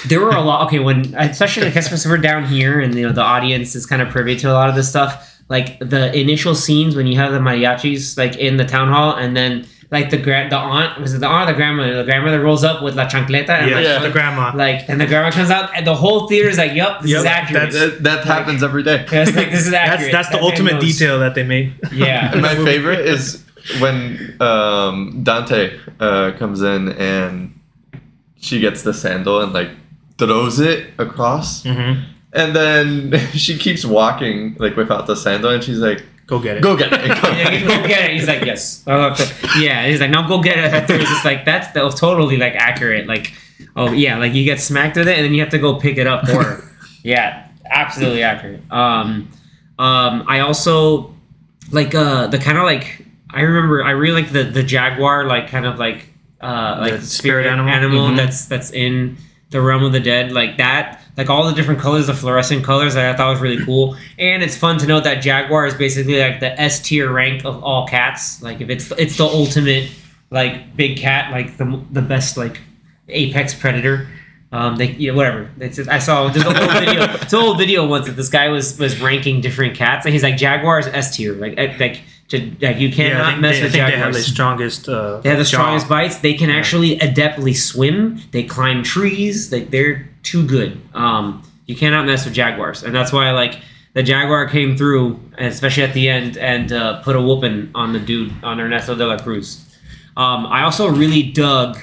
[0.08, 0.66] there were a lot.
[0.66, 4.00] Okay, when especially like especially we're down here, and you know the audience is kind
[4.00, 5.24] of privy to a lot of this stuff.
[5.48, 9.36] Like the initial scenes when you have the mariachis like in the town hall, and
[9.36, 11.94] then like the grand the aunt was it the aunt or the grandmother?
[11.96, 13.98] The grandmother rolls up with la chancleta, and Yeah, like, Yeah.
[14.00, 14.52] the grandma.
[14.54, 17.20] like and the grandma comes out, and the whole theater is like, "Yep, this Yup,
[17.20, 19.06] is accurate." That, that happens every day.
[19.12, 20.12] Yeah, it's like this is that's accurate.
[20.12, 20.82] that's the That man ultimate knows.
[20.98, 21.72] detail that they made.
[21.92, 23.42] Yeah, And my favorite is
[23.80, 27.58] when um, Dante uh, comes in and
[28.40, 29.70] she gets the sandal and like
[30.18, 31.94] throws it across, hmm
[32.34, 36.62] and then she keeps walking like without the sandal, and she's like, Go get it.
[36.62, 38.16] "Go get it." Go yeah, get go it." get it.
[38.16, 38.84] He's like, yes.
[38.86, 40.90] I'll have to- Yeah, he's like, no, go get it.
[40.90, 43.06] It's just like that's the, totally like accurate.
[43.08, 43.32] Like,
[43.74, 45.96] oh yeah, like you get smacked with it, and then you have to go pick
[45.98, 46.64] it up for her.
[47.02, 48.60] yeah, absolutely accurate.
[48.70, 49.30] Um,
[49.78, 51.14] um, I also
[51.72, 55.48] like uh the kind of like I remember I really like the the jaguar like
[55.48, 56.08] kind of like
[56.40, 57.72] uh like The spirit animal?
[57.72, 58.16] animal Mhm.
[58.16, 59.16] that's that's in
[59.50, 62.94] the realm of the dead like that like all the different colors the fluorescent colors
[62.94, 63.96] that i thought was really cool.
[64.18, 67.62] And it's fun to note that jaguar is basically like the s tier rank of
[67.62, 68.40] all cats.
[68.40, 69.90] Like if it's it's the ultimate
[70.30, 72.60] like big cat like the the best like
[73.08, 74.08] apex predator.
[74.52, 75.50] Um they know whatever.
[75.58, 78.28] It's just, i saw there's a whole video it's a whole video once that this
[78.30, 81.34] guy was was ranking different cats and he's like jaguar is s tier.
[81.34, 83.78] Like like to, like you Yeah, cannot I think, mess they, I with think they
[83.78, 84.88] have jaguars the strongest.
[84.88, 85.48] Uh, they have the jaw.
[85.58, 86.18] strongest bites.
[86.18, 88.20] They can actually adeptly swim.
[88.32, 89.50] They climb trees.
[89.52, 90.78] Like they're too good.
[90.94, 93.60] Um, you cannot mess with jaguars, and that's why like
[93.94, 97.98] the jaguar came through, especially at the end, and uh, put a whooping on the
[98.00, 99.64] dude on Ernesto de la Cruz.
[100.16, 101.78] Um, I also really dug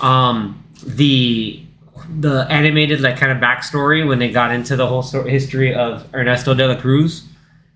[0.00, 1.62] um, the
[2.20, 6.06] the animated like kind of backstory when they got into the whole story, history of
[6.14, 7.24] Ernesto de la Cruz.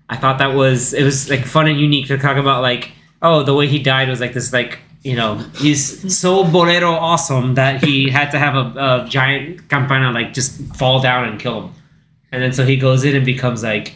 [0.09, 3.43] I thought that was it was like fun and unique to talk about like oh
[3.43, 7.83] the way he died was like this like you know he's so bolero awesome that
[7.83, 11.73] he had to have a, a giant campana like just fall down and kill him.
[12.31, 13.95] And then so he goes in and becomes like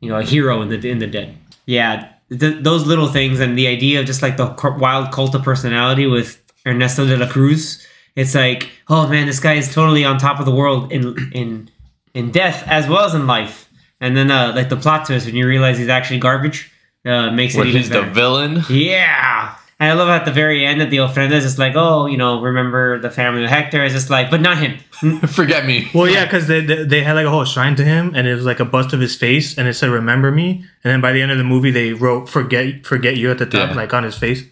[0.00, 1.36] you know a hero in the in the dead.
[1.66, 5.42] Yeah th- those little things and the idea of just like the wild cult of
[5.42, 10.18] personality with Ernesto de la Cruz it's like oh man this guy is totally on
[10.18, 11.70] top of the world in in
[12.14, 13.65] in death as well as in life
[14.00, 16.70] and then uh, like the plot twist when you realize he's actually garbage
[17.04, 18.62] uh, makes it When even he's the villain.
[18.68, 19.54] Yeah.
[19.78, 22.40] And I love at the very end that the ofrenda is like, oh, you know,
[22.40, 23.84] remember the family of Hector.
[23.84, 24.78] It's just like, but not him.
[25.28, 25.90] Forget me.
[25.94, 28.34] Well, yeah, because they, they they had like a whole shrine to him, and it
[28.34, 31.12] was like a bust of his face, and it said "Remember me." And then by
[31.12, 33.76] the end of the movie, they wrote "Forget Forget you" at the top, Yeah.
[33.76, 34.44] like on his face.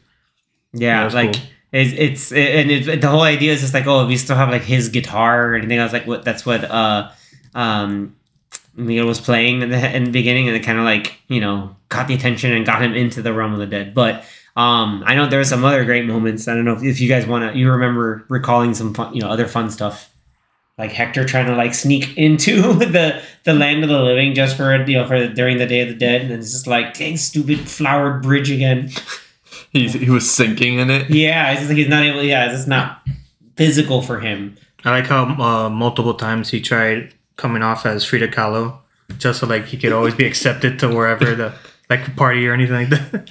[0.74, 1.42] Yeah, That's like cool.
[1.72, 4.61] it's, it's and it, the whole idea is just like, oh, we still have like
[4.64, 5.94] his guitar or anything else.
[5.94, 7.11] Like what that's what uh
[7.54, 8.14] um
[8.76, 11.76] Miguel was playing in the in the beginning, and it kind of like you know
[11.88, 13.94] got the attention and got him into the realm of the dead.
[13.94, 14.24] But
[14.56, 16.46] um, I know there were some other great moments.
[16.46, 19.20] I don't know if, if you guys want to, you remember recalling some fun, you
[19.20, 20.10] know, other fun stuff.
[20.76, 24.74] Like Hector trying to like sneak into the the land of the living just for
[24.87, 27.60] you know for during the Day of the Dead, and it's just like dang stupid
[27.60, 28.90] flowered bridge again.
[29.70, 31.10] He, he was sinking in it.
[31.10, 32.22] Yeah, it's just like he's not able.
[32.22, 33.04] Yeah, it's just not
[33.56, 34.56] physical for him.
[34.84, 38.78] I like how uh, multiple times he tried coming off as Frida Kahlo,
[39.18, 41.54] just so like he could always be accepted to wherever the
[41.90, 43.30] like party or anything like that.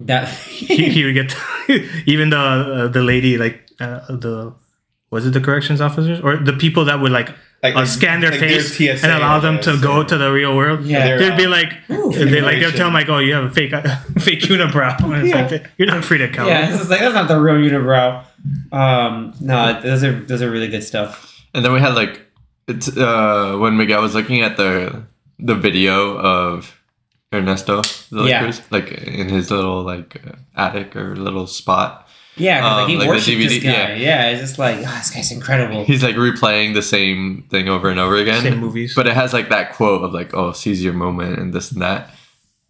[0.00, 1.34] That he, he would get
[2.06, 4.54] even the uh, the lady like uh, the
[5.10, 7.30] was it the corrections officers or the people that would like
[7.62, 10.84] Like- uh, scan their like face and allow them to go to the real world.
[10.84, 11.04] Yeah.
[11.04, 13.44] Their, They'd be uh, like, Ooh, they like they'll tell them like, oh, you have
[13.46, 13.70] a fake
[14.20, 14.94] fake unibrow.
[15.02, 15.46] And it's Yeah.
[15.50, 16.46] like you're not free to come.
[16.46, 18.22] Yeah, it's just like that's not the real unibrow.
[18.70, 21.42] Um, no, those are those are really good stuff.
[21.54, 22.20] And then we had like
[22.68, 25.02] it's uh when Miguel was looking at the
[25.38, 26.74] the video of
[27.32, 28.42] Ernesto de la Yeah.
[28.42, 32.06] Cruz, like in his little like uh, attic or little spot.
[32.36, 33.70] Yeah, 'cause, like Um, he like the worshipped this guy.
[33.70, 33.94] yeah.
[33.96, 34.30] Yeah.
[34.30, 35.84] it's just like, oh, this guy's incredible.
[35.84, 38.42] He's like replaying the same thing over and over again.
[38.42, 38.94] Same movies.
[38.94, 41.82] But it has like that quote of like, oh, seize your moment and this and
[41.82, 42.10] that.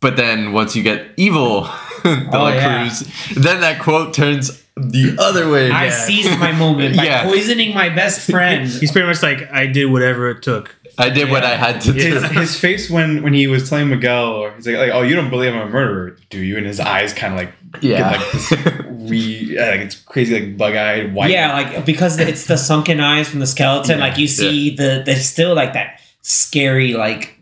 [0.00, 1.62] But then once you get evil
[2.02, 2.88] de Oh, la yeah.
[2.88, 3.00] Cruz,
[3.36, 5.70] then that quote turns the other way.
[5.70, 5.90] I Yeah.
[5.90, 7.24] seized my moment by Yeah.
[7.24, 8.68] poisoning my best friend.
[8.80, 10.74] He's pretty much like, I did whatever it took.
[11.00, 12.00] I did what I had to do.
[12.00, 15.14] his, his face when when he was telling Miguel, or he's like, like, "Oh, you
[15.14, 17.98] don't believe I'm a murderer, do you?" And his eyes kind of like Yeah.
[17.98, 18.52] get like this
[19.10, 21.30] re, uh, like it's crazy, like bug eyed white.
[21.30, 23.98] Yeah, like because it's the sunken eyes from the skeleton.
[24.00, 27.38] Yeah, like you see the there's still like that scary like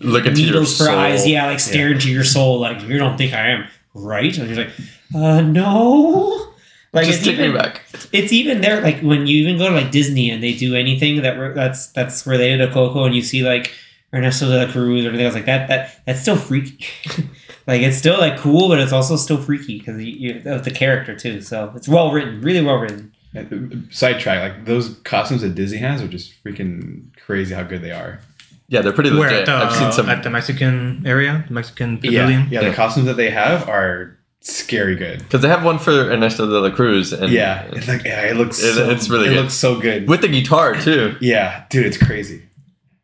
[0.00, 0.96] Look into your needles for soul.
[0.96, 1.26] eyes.
[1.26, 2.60] Yeah, like stare into your soul.
[2.60, 4.38] Like you don't think I am right?
[4.38, 4.70] And he's like,
[5.16, 6.53] uh, no.
[6.94, 7.82] Like Just it's take even, me back.
[8.12, 8.80] it's even there.
[8.80, 11.88] Like when you even go to like Disney and they do anything that re- that's
[11.88, 13.72] that's related to Coco, and you see like
[14.14, 16.86] Ernesto de la Cruz or anything else like that, that that's still freaky.
[17.66, 20.70] like it's still like cool, but it's also still freaky because you, you of the
[20.70, 21.40] character too.
[21.40, 23.12] So it's well written, really well written.
[23.36, 23.56] Uh, uh,
[23.90, 28.20] sidetrack, like those costumes that Disney has are just freaking crazy how good they are.
[28.68, 29.46] Yeah, they're pretty Where legit.
[29.46, 30.08] the, I've seen some.
[30.08, 32.48] at the Mexican area, the Mexican Yeah, pavilion.
[32.50, 32.68] yeah, Yeah.
[32.70, 35.18] the costumes that they have are scary good.
[35.20, 38.36] Because they have one for Ernesto de la Cruz, and Yeah, it's like yeah, it
[38.36, 38.62] looks.
[38.62, 39.40] It- so, it's really It good.
[39.42, 40.06] looks so good.
[40.08, 41.16] with the guitar too.
[41.20, 42.42] yeah, dude, it's crazy.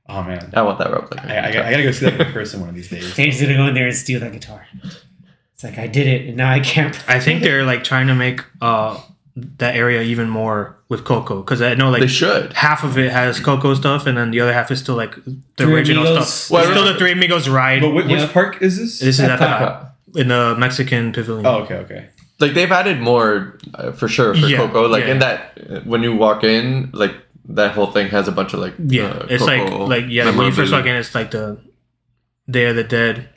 [0.08, 1.22] Oh man, I want that replica.
[1.24, 3.14] I, I, I gotta go see that in person one of these days.
[3.16, 4.66] Dave's gonna go in there and steal that guitar.
[5.54, 6.96] It's like I did it, and now I can't.
[7.08, 9.00] I think they're like trying to make uh
[9.36, 12.52] that area even more with Coco because I know like they should.
[12.52, 15.36] half of it has Coco stuff and then the other half is still like the
[15.56, 16.28] Three original Amigos.
[16.32, 16.50] stuff.
[16.50, 17.80] Well, still the Three Amigos ride.
[17.80, 18.30] But which Yeah.
[18.32, 18.98] park is this?
[18.98, 19.89] this is at the, Epcot.
[20.14, 21.46] In the Mexican pavilion.
[21.46, 22.08] oh, okay, okay.
[22.38, 24.88] Like they've added more uh, for sure for Yeah, Coco.
[24.88, 25.10] Like yeah.
[25.12, 27.14] in that when you walk in, like
[27.50, 30.24] that whole thing has a bunch of like yeah, uh, it's like Coco like yeah.
[30.34, 30.76] When you first memorabilia.
[30.76, 31.60] walk in, it's like the
[32.48, 33.28] Day of the Dead.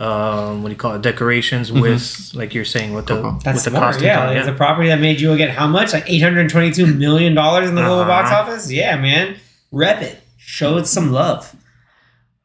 [0.00, 1.02] Um, what do you call it?
[1.02, 3.38] Decorations with like you're saying with the Coco.
[3.44, 3.82] That's with the smart.
[3.92, 4.06] costume.
[4.06, 5.92] Yeah, on, it's a property that made you get how much?
[5.92, 8.42] Like eight hundred twenty-two million dollars in the global box Uh-huh.
[8.42, 8.72] office.
[8.72, 9.36] Yeah, man,
[9.70, 10.18] rep it.
[10.38, 11.54] Show it some love.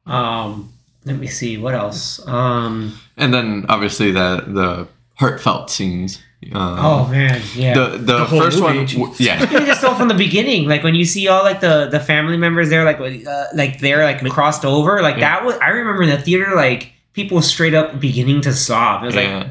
[0.05, 0.73] Um,
[1.09, 2.25] let me see what else.
[2.27, 6.21] Um, and then obviously the the heartfelt scenes.
[6.53, 7.73] Um, oh man, yeah.
[7.73, 9.43] the the, The first movie, one, w- yeah.
[9.51, 12.37] Even just so from the beginning, like when you see all like the the family
[12.37, 15.35] members there, like uh, like they're like crossed over, like Yeah.
[15.39, 15.55] that was.
[15.57, 19.03] I remember in the theater, like people straight up beginning to sob.
[19.03, 19.49] It was like, yeah.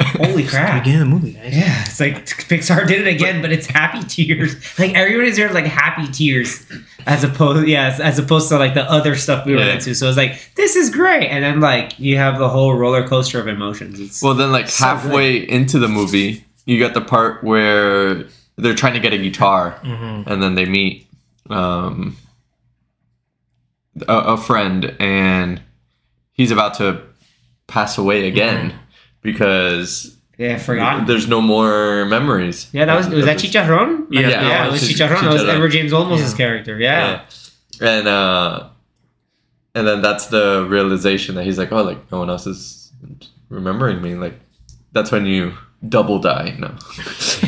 [0.00, 0.82] holy the crap!
[0.82, 1.32] beginning of the movie.
[1.34, 1.56] guys.
[1.56, 4.56] Yeah, it's like Pixar did it again, but it's happy tears.
[4.76, 6.66] Like everybody's there, like happy tears,
[7.06, 9.74] as opposed, yeah, as, opposed to like the other stuff we were Yeah.
[9.74, 9.94] into.
[9.94, 13.38] So it's like this is great, and then like you have the whole roller coaster
[13.40, 14.00] of emotions.
[14.00, 18.24] It's Well, then like So halfway into the movie, you got the part where
[18.56, 20.26] they're trying to get a guitar, Mhm.
[20.26, 21.06] and then they meet
[21.50, 22.16] um,
[24.08, 25.60] a, a friend, and
[26.32, 27.00] he's about to
[27.66, 28.78] pass away again Mm-hmm.
[29.22, 31.06] because yeah, forgotten.
[31.06, 32.68] there's no more memories.
[32.72, 34.06] Yeah, that was was that Chicharron?
[34.10, 35.22] Yeah, yeah, yeah, it was Chich- Chicharron.
[35.24, 36.36] It was Edward James Olmos' Yeah.
[36.36, 36.78] character.
[36.78, 37.22] Yeah.
[37.80, 37.88] Yeah.
[37.98, 38.68] and uh,
[39.74, 42.92] and then that's the realization that he's like, oh, like no one else is
[43.48, 44.14] remembering me.
[44.14, 44.34] Like
[44.92, 45.54] that's when you
[45.88, 46.54] double die.
[46.58, 46.68] No,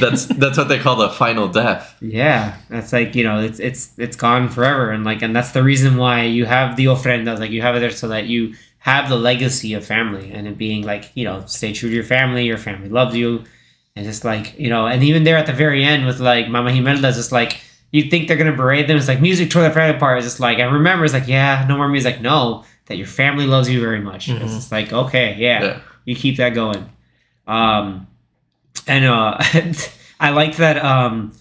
[0.00, 1.96] that's that's what they call the final death.
[2.00, 5.62] Yeah, that's like you know, it's it's it's gone forever, and like, and that's the
[5.62, 9.08] reason why you have the ofrendas, like you have it there so that you have
[9.08, 12.44] the legacy of family and it being like you know, stay true to your family,
[12.46, 13.44] your family loves you,
[13.96, 16.70] and just like you know, and even there at the very end with like Mama
[16.70, 17.60] Imelda, just like
[17.92, 20.40] you think they're gonna berate them, it's like music toward the family part, it's just
[20.40, 23.80] like, I remember, it's like yeah, no more music, no, that your family loves you
[23.80, 24.28] very much.
[24.28, 24.54] It's Mhm.
[24.56, 25.80] just like okay, yeah, Yeah.
[26.04, 26.84] you keep that going.
[27.46, 28.06] Um,
[28.86, 29.38] and uh,
[30.20, 31.32] I liked that um,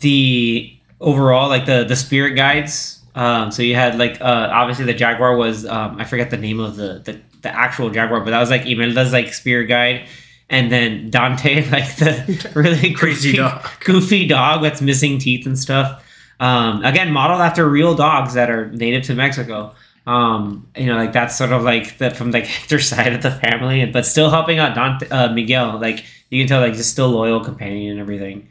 [0.00, 3.01] the overall like the the spirit guides.
[3.14, 6.60] Um, so you had like uh, obviously the jaguar was um, I forget the name
[6.60, 10.06] of the, the the actual jaguar, but that was like Imelda's like spirit guide.
[10.48, 13.66] And then Dante, like the really Crazy goofy, dog.
[13.80, 16.04] goofy dog that's missing teeth and stuff.
[16.40, 19.74] Um, again, modeled after real dogs that are native to Mexico.
[20.06, 23.30] Um, you know, like that's sort of like the from like Hector side of the
[23.30, 25.78] family, but still helping out Dante uh, Miguel.
[25.78, 28.48] Like you can tell, like just still loyal companion and everything.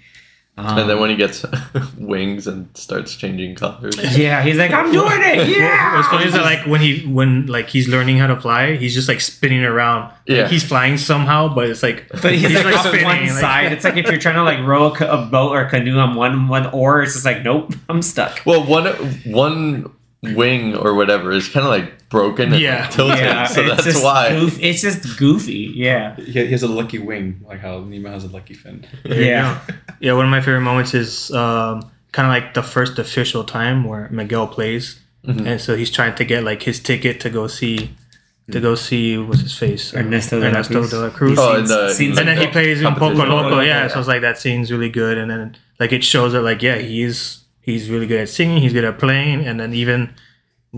[0.58, 1.46] Um, and then when he gets
[1.98, 3.96] wings and starts changing colors.
[4.18, 5.48] yeah, he's like, I'm doing it.
[5.58, 5.96] Yeah.
[5.96, 8.94] What's funny is that like when he when like he's learning how to fly, he's
[8.94, 10.10] just like spinning around.
[10.10, 10.48] Like, Yeah.
[10.50, 13.72] he's flying somehow, but it's like But he's, like, on spinning, one like- side.
[13.72, 16.16] It's like if you're trying to like row a, a boat or a canoe on
[16.16, 18.42] one one oar, it's just like, nope, I'm stuck.
[18.46, 18.86] Well, one
[19.26, 19.92] one
[20.24, 22.88] wing or whatever is kind of like broken and Yeah.
[22.88, 24.30] tilted, Yeah, so it's that's just why.
[24.30, 25.72] goof- it's just goofy.
[25.76, 26.16] Yeah.
[26.16, 28.86] He he has a lucky wing, like how Nemo has a lucky fin.
[29.06, 29.60] Yeah.
[30.00, 33.84] Yeah, one of my favorite moments is um, kind of like the first official time
[33.84, 35.46] where Miguel plays, Mhm.
[35.46, 37.92] and so he's trying to get like his ticket to go see,
[38.52, 40.90] to go see what's his face, Ernesto de la Ernesto Cruz.
[40.90, 41.38] de la Cruz.
[41.40, 43.14] Oh, and the, Scenes- and then he plays in Poco.
[43.14, 43.84] Loco, Loco, yeah.
[43.84, 43.88] yeah.
[43.90, 46.78] So it's like that scene's really good, and then like it shows that like yeah,
[46.78, 50.14] he's he's really good at singing, he's good at playing, and then even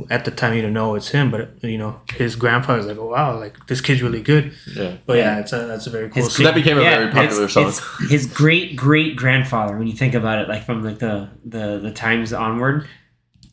[0.10, 3.08] at the time you don't know it's him, but you know his grandfather's like, oh,
[3.10, 4.52] wow, like this kid's really good.
[4.76, 4.98] Yeah.
[5.06, 6.46] But yeah, it's a, that's a very cool His scene.
[6.46, 7.68] That became a very popular it's, song.
[7.68, 9.78] it's his great great grandfather.
[9.78, 12.88] When you think about it, like from like the the the times onward,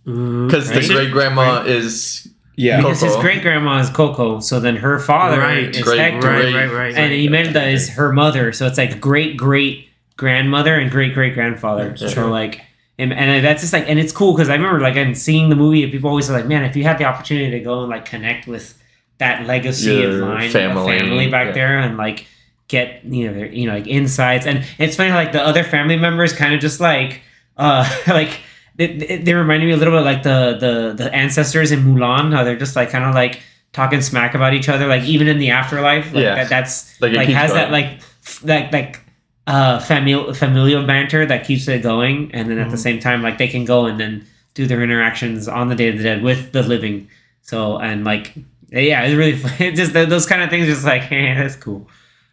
[0.07, 0.83] mm, Because Right?
[0.83, 2.79] the great grandma is Yeah.
[2.79, 5.77] because his great grandma is Coco, so then her father Right.
[5.77, 6.95] is Great, Hector, right, right, right.
[6.95, 8.53] and Imelda is her mother.
[8.53, 11.95] So it's like great great grandmother and great great grandfather.
[11.99, 12.09] Yeah.
[12.09, 12.63] So like.
[13.01, 15.57] And, and that's just like, and it's cool because I remember like I'm seeing the
[15.57, 17.91] movie, and people always say like, man, if you had the opportunity to go and
[17.91, 18.77] like connect with
[19.19, 21.53] that legacy of Your line, family, family, family back yeah.
[21.53, 22.27] there, and like
[22.69, 25.97] get you know their you know like insights, and it's funny like the other family
[25.97, 27.21] members kind of just like
[27.57, 28.39] uh like
[28.77, 32.33] they, they they reminded me a little bit like the the the ancestors in Mulan,
[32.35, 33.41] how they're just like kind of like
[33.73, 36.35] talking smack about each other, like even in the afterlife, like Yeah.
[36.37, 37.73] that, that's Like, like, has that going.
[37.73, 38.01] like
[38.43, 39.01] that like
[39.47, 42.81] uh familial familial banter that keeps it going and then at the Mhm.
[42.81, 44.25] same time like they can go and then
[44.55, 47.09] do their interactions on the day of the dead with the living
[47.43, 48.35] so and like
[48.71, 49.53] yeah it's really fun.
[49.59, 51.89] It's just those kind of things just like hey that's cool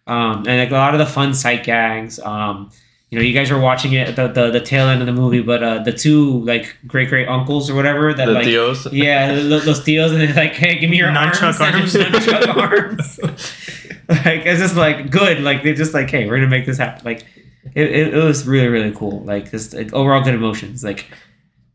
[0.05, 2.69] um and like a lot of the fun sight gags um
[3.09, 5.13] you know you guys were watching it at the, the the tail end of the
[5.13, 8.85] movie but uh the two like great great uncles or whatever that the like Dios.
[8.91, 11.61] yeah, lo- los tios, and they're like, "Hey, give me your Nunchuck arms."
[11.95, 11.95] arms.
[11.95, 13.19] and Nunchuck arms.
[14.25, 15.41] like it's just like good.
[15.41, 17.25] Like they're just like, "Hey, we're gonna make this happen." Like
[17.75, 19.21] it, it, it was really really cool.
[19.23, 20.83] Like just like, overall good emotions.
[20.83, 21.05] Like,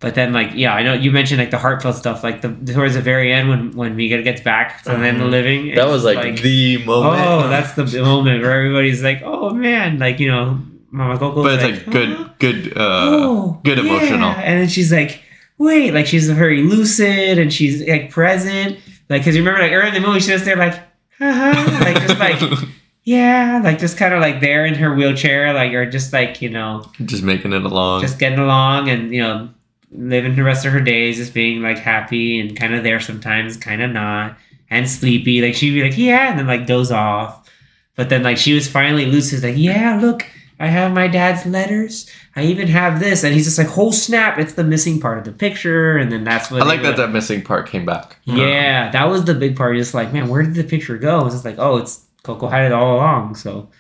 [0.01, 2.23] but then like yeah, I know you mentioned like the heartfelt stuff.
[2.25, 5.25] Like the towards the very end when when Miguel gets back to the land of
[5.25, 5.73] the living.
[5.73, 5.85] Uh-huh.
[5.85, 7.23] That was like, the moment.
[7.27, 10.59] oh, that's the moment where everybody's like, "Oh man!" Like you know,
[10.93, 11.43] Mama Coco.
[11.43, 13.85] but it's like good, good, uh, good yeah.
[13.85, 14.29] emotional.
[14.31, 15.23] And then she's like,
[15.57, 18.79] wait, like she's very lucid and she's like present.
[19.09, 20.79] Like, because you remember, like early in the movie, she's just there, like,
[21.23, 22.69] haha, like just like,
[23.05, 26.49] yeah, like just kind of like there in her wheelchair, like, or just like, you
[26.49, 28.01] know, just making it along.
[28.01, 29.49] just getting along and, you know,
[29.91, 33.57] living the rest of her days, just being like happy and kind of there sometimes,
[33.57, 34.37] kind of not,
[34.71, 35.43] and sleepy.
[35.43, 37.51] Like, she'd be like, yeah, and then like doze off.
[37.95, 40.25] But then, like, she was finally lucid, like, yeah, look,
[40.63, 42.09] I have my dad's letters.
[42.37, 43.25] I even have this.
[43.25, 45.97] And he's just like, oh, snap, it's the missing part of the picture.
[45.97, 48.17] And then that's what I like they- that that missing part came back.
[48.25, 49.77] yeah, that was the big part.
[49.77, 51.27] Just like, man, where did the picture go?
[51.27, 53.35] It's just like, oh, it's Coco had it all along.
[53.35, 53.71] So,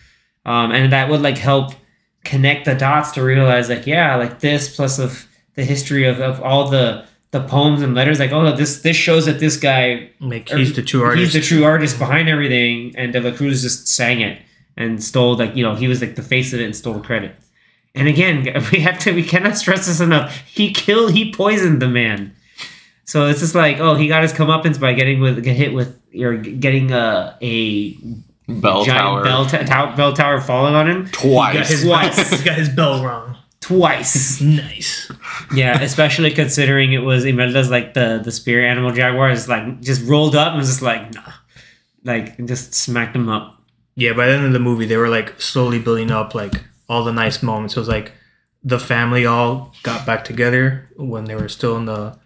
[0.45, 1.73] um, and that would like help
[2.25, 6.43] connect the dots to realize, like, yeah, like this plus of the history of, of
[6.43, 8.19] all the the poems and letters.
[8.19, 11.33] Like, oh, no, this this shows that this guy like he's the true artist.
[11.33, 14.43] He's the true artist behind everything, and De La Cruz just sang it
[14.77, 17.01] and stole like you know he was like the face of it and stole the
[17.01, 17.35] credit.
[17.95, 20.35] And again, we have to we cannot stress this enough.
[20.47, 22.35] He killed, he poisoned the man.
[23.05, 26.01] So it's just like, oh, he got his comeuppance by getting with get hit with
[26.19, 27.95] or getting a a
[28.49, 29.23] Bell giant tower.
[29.25, 31.21] bell, ta- tow- bell tower falling on him He got
[31.53, 31.69] Twice.
[31.71, 32.31] his, Twice.
[32.41, 33.37] he got his bell wrong.
[33.61, 34.41] twice.
[34.41, 35.11] Nice.
[35.55, 40.03] yeah, especially considering it was Imelda's like the the spirit animal jaguar is like just
[40.09, 41.23] rolled up and was just like nah,
[42.05, 43.62] like just smacked him up.
[43.95, 46.55] Yeah, by the end of the movie, they were like slowly building up like
[46.89, 47.77] all the nice moments.
[47.77, 48.13] It was like
[48.65, 52.19] the family all got back together when they were still in the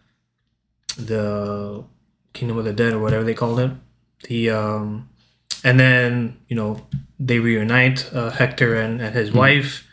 [0.99, 1.85] the
[2.33, 3.71] Kingdom of the Dead or whatever they called it.
[4.29, 5.09] The um,
[5.65, 6.87] and then you know
[7.19, 9.87] they reunite uh, Hector and, and his wife,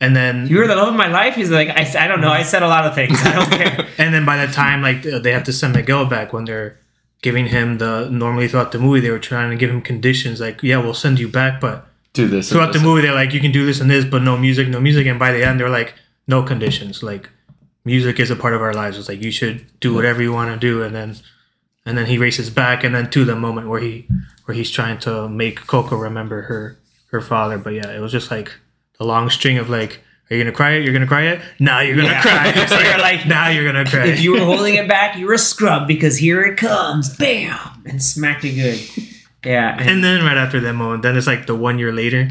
[0.00, 1.34] and then You were the love of my life.
[1.34, 2.30] He's like, I, I don't know.
[2.30, 3.18] I said a lot of things.
[3.22, 3.86] I don't care.
[3.98, 6.78] And then by the time like they have to send Miguel back when they're
[7.22, 10.62] giving him the normally throughout the movie they were trying to give him conditions like
[10.62, 12.50] yeah we'll send you back but Do this.
[12.50, 14.80] throughout the movie they're like you can do this and this but no music no
[14.80, 15.06] music.
[15.06, 15.94] And by the end they're like
[16.28, 17.02] no conditions.
[17.02, 17.30] Like
[17.84, 18.98] music is a part of our lives.
[18.98, 21.16] It's like you should do whatever you want to do and then
[21.84, 24.06] and then he races back and then to the moment where he
[24.44, 26.78] where he's trying to make Coco remember her
[27.10, 27.58] her father.
[27.58, 28.52] But yeah it was just like
[28.98, 30.00] the long string of like
[30.30, 30.84] are you gonna cry it?
[30.84, 31.40] You're gonna cry it?
[31.60, 32.22] Now you're gonna Yeah.
[32.22, 32.48] cry.
[32.62, 34.06] It's like, You're like- now you're gonna cry.
[34.06, 37.56] if you were holding it back, you were a scrub because here it comes, bam,
[37.86, 38.80] and smacked you good.
[39.44, 42.30] Yeah, and, And then right after that moment, then it's like the one year later,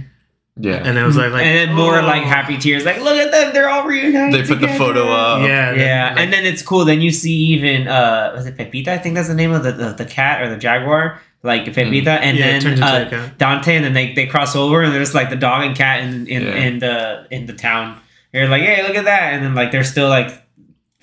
[0.60, 0.84] Yeah.
[0.84, 2.06] and it was like, like and then more oh.
[2.06, 4.34] like happy tears, like look at them, they're all reunited.
[4.34, 5.40] they put the photo up.
[5.42, 6.84] Yeah, then, Yeah, like, and then it's cool.
[6.84, 8.90] Then you see even uh, was it Pepita?
[8.90, 12.08] I think that's the name of the the, the cat or the jaguar, like Pepita,
[12.08, 12.40] and Mm.
[12.40, 13.30] Yeah, it then uh.
[13.38, 16.28] Dante, and then they, they cross over, and there's like the dog and cat in
[16.28, 16.56] in, Yeah.
[16.56, 17.98] in the in the town.
[18.34, 20.30] You're like, hey, look at that, and then like they're still like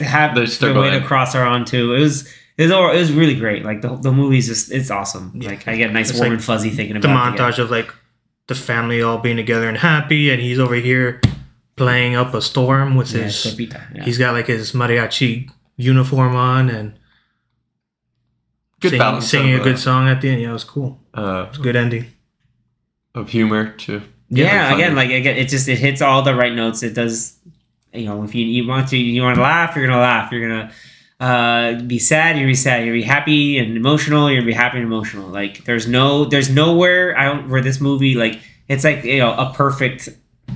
[0.00, 1.94] have They're still their way to cross her onto.
[1.94, 2.28] It was
[2.58, 3.64] it was, it was really great.
[3.64, 5.32] Like the the movie's just it's awesome.
[5.34, 5.50] Yeah.
[5.50, 7.46] Like I get a nice It's warm like and fuzzy thinking the about it again.
[7.52, 7.94] montage of like
[8.48, 11.20] the family all being together and happy, and he's over here
[11.76, 13.36] playing up a storm with Yeah, his.
[13.46, 14.04] Pepita, yeah.
[14.04, 16.98] He's got like his mariachi uniform on and
[18.82, 20.42] Good singing, balance singing of, a good uh, song at the end.
[20.42, 21.00] Yeah, it was cool.
[21.14, 22.06] Uh, It was a good ending.
[23.14, 24.02] of humor too.
[24.28, 24.82] yeah, funny.
[24.82, 26.82] again, like again, it just it hits all the right notes.
[26.82, 27.38] It does,
[27.92, 30.32] you know, if you, you want to you want to laugh, you're gonna laugh.
[30.32, 30.72] You're gonna
[31.20, 32.78] uh, be sad, you're gonna be sad.
[32.84, 34.30] You're gonna be happy and emotional.
[34.30, 35.28] You're gonna be happy and emotional.
[35.28, 39.52] Like there's no there's nowhere out where this movie like it's like you know a
[39.54, 40.08] perfect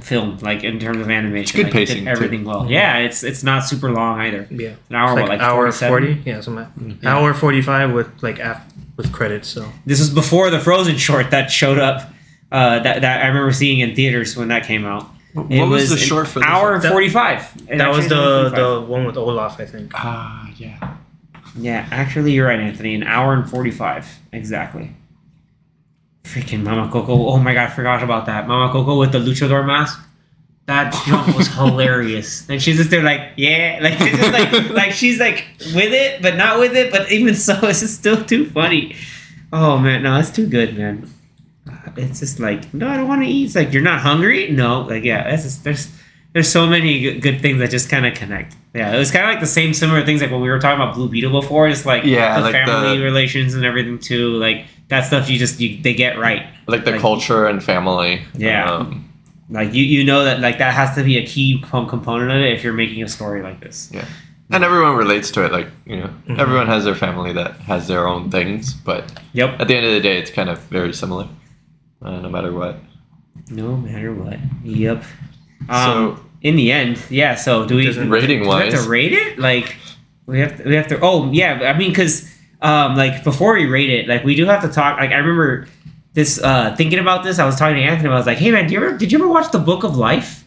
[0.03, 1.57] film like in terms of animation.
[1.57, 2.11] good like, it did pacing, too.
[2.11, 2.71] everything well.
[2.71, 4.47] Yeah, it's it's not super long either.
[4.51, 5.89] Yeah, An hour, It's what, like hour 47?
[5.89, 6.23] forty.
[6.31, 6.99] Yeah, something.
[7.05, 8.63] Hour forty five with like af-
[8.97, 9.49] with credits.
[9.49, 12.11] So This was before the Frozen short that showed up.
[12.53, 15.09] Uh, that, that I remember seeing in theaters when that came out.
[15.35, 16.75] What It was, the an short for this hour one?
[16.75, 17.67] and That- forty five.
[17.77, 19.91] that was the the one with Olaf, I think.
[19.95, 20.95] Ah, yeah.
[21.59, 22.95] Yeah, actually, you're right, Anthony.
[22.95, 24.07] An hour and 45.
[24.33, 24.93] Exactly.
[26.27, 27.13] Freaking Mama Coco.
[27.29, 28.47] Oh my god, I forgot about that.
[28.49, 30.01] Mama Coco with the luchador mask.
[30.67, 32.49] That jump was hilarious.
[32.49, 33.79] And she's just there like, yeah.
[33.81, 36.91] Like, she's just like, like she's like with it, but not with it.
[36.91, 38.97] But even so, it's just still too funny.
[39.53, 41.09] Oh man, no, it's too good, man.
[41.97, 43.45] It's just like, no, I don't want to eat.
[43.47, 44.51] It's like, you're not hungry?
[44.51, 44.83] No.
[44.83, 45.89] Like, yeah, that's just, there's
[46.33, 48.55] there's so many good, good things that just kind of connect.
[48.75, 50.83] Yeah, it was kind of like the same similar things like when we were talking
[50.83, 51.67] about Blue Beetle before.
[51.69, 54.31] It's like Yeah, the like family the- relations and everything too.
[54.33, 56.47] Like that stuff you just you, they get right.
[56.67, 58.23] Like the Like- culture and family.
[58.37, 58.71] Yeah.
[58.71, 59.03] Um,
[59.49, 62.39] Like you you know that like that has to be a key com- component of
[62.39, 63.91] it if you're making a story like this.
[63.93, 64.05] yeah.
[64.51, 65.51] And everyone relates to it.
[65.53, 66.39] Like, you know, Mhm.
[66.39, 68.75] everyone has their family that has their own things.
[68.75, 69.03] But
[69.35, 69.61] Yep.
[69.61, 71.27] at the end of the day, it's kind of very similar,
[72.05, 72.79] uh, no matter what.
[73.51, 74.39] No matter what.
[74.65, 75.03] Yep.
[75.69, 77.35] Um, So- in the end, yeah.
[77.35, 79.39] So do we Doesn't- Rating do we have wise, to rate it?
[79.39, 79.77] Like
[80.27, 80.99] we have to, we have to.
[81.01, 82.29] Oh yeah, I mean because
[82.63, 84.99] um like before we rate it, like we do have to talk.
[84.99, 85.67] Like I remember
[86.15, 87.39] this uh thinking about this.
[87.39, 88.09] I was talking to Anthony.
[88.09, 89.97] I was like, hey man, do you ever did you ever watch the Book of
[89.97, 90.45] Life?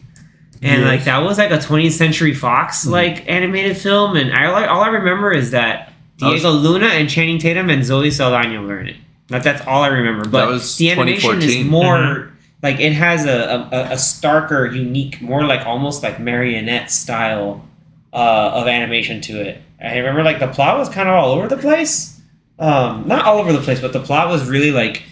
[0.62, 4.68] And like that was like a 20th Century Fox like animated film, and I like
[4.68, 8.60] all I remember is that That was- Diego Luna and Channing Tatum and Zoe Saldana
[8.60, 8.96] were in it.
[9.28, 10.28] That's all I remember.
[10.28, 11.66] But was the animation is 2014.
[11.68, 12.30] more
[12.62, 17.64] like it has a, a, a starker, unique, more like almost like marionette style
[18.12, 19.62] uh, of animation to it.
[19.82, 22.20] I remember like the plot was kind of all over the place.
[22.58, 25.02] Um, not all over the place, but the plot was really like,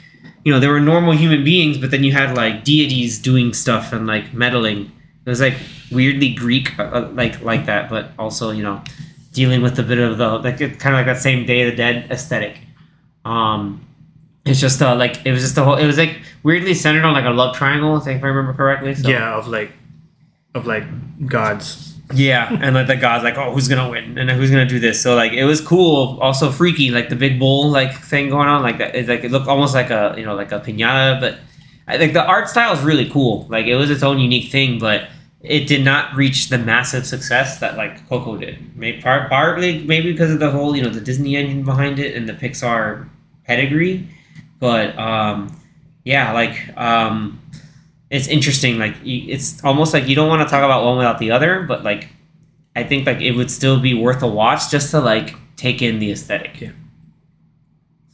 [0.45, 3.93] you know, there were normal human beings, but then you had like deities doing stuff
[3.93, 4.93] and like meddling.
[5.25, 5.55] It was like
[5.91, 8.83] weirdly Greek, uh, uh, like like that, but also you know,
[9.33, 11.77] dealing with a bit of the like kind of like that same Day of the
[11.77, 12.61] Dead aesthetic.
[13.25, 13.87] Um,
[14.45, 15.77] it's just uh, like it was just the whole.
[15.77, 18.95] It was like weirdly centered on like a love triangle, if I remember correctly.
[18.95, 19.09] So.
[19.09, 19.73] Yeah, of like
[20.55, 20.85] of like
[21.27, 21.98] gods.
[22.15, 25.03] Yeah, and like the guy's like, oh, who's gonna win and who's gonna do this?
[25.03, 28.63] So like it was cool, also freaky, like the big bull like thing going on,
[28.63, 28.95] like that.
[28.95, 31.39] It's like it looked almost like a you know like a pinata, but
[31.87, 33.47] I think the art style is really cool.
[33.51, 35.09] Like it was its own unique thing, but
[35.43, 38.77] it did not reach the massive success that like Coco did.
[38.77, 42.17] Maybe part, partly maybe because of the whole you know the Disney engine behind it
[42.17, 43.09] and the Pixar
[43.45, 44.09] pedigree,
[44.61, 45.55] but um,
[46.05, 47.38] yeah, like um,
[48.11, 48.79] it's interesting.
[48.79, 51.85] Like it's almost like you don't want to talk about one without the other, but
[51.85, 52.09] like
[52.77, 55.99] I think like it would still be worth a watch just to like take in
[55.99, 56.61] the aesthetic.
[56.61, 56.71] Yeah.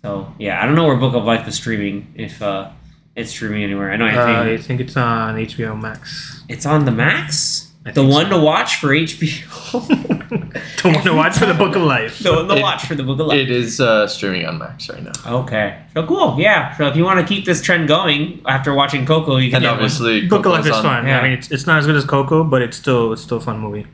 [0.03, 2.71] So yeah, I don't know where Book of Life is streaming if uh,
[3.17, 3.91] it's streaming anywhere.
[3.93, 6.43] I know Uh, I think it's on HBO Max.
[6.49, 7.64] it's on the Max.
[7.87, 8.39] I The one so.
[8.39, 9.87] to watch for HBO.
[10.83, 12.19] the one to watch for the Book of Life.
[12.21, 13.39] the one to It- watch for the Book of Life.
[13.39, 15.13] it is uh, streaming on Max right now.
[15.43, 15.79] Okay.
[15.93, 16.37] So cool.
[16.39, 16.75] Yeah.
[16.77, 19.63] So if you want to keep this trend going after watching Coco, you can And
[19.65, 19.75] get one.
[19.81, 21.07] obviously, Book of Life is on- fun.
[21.07, 21.21] Yeah.
[21.21, 23.41] I mean, it's, it's not as good as Coco, but it's still it's still a
[23.43, 23.87] fun movie.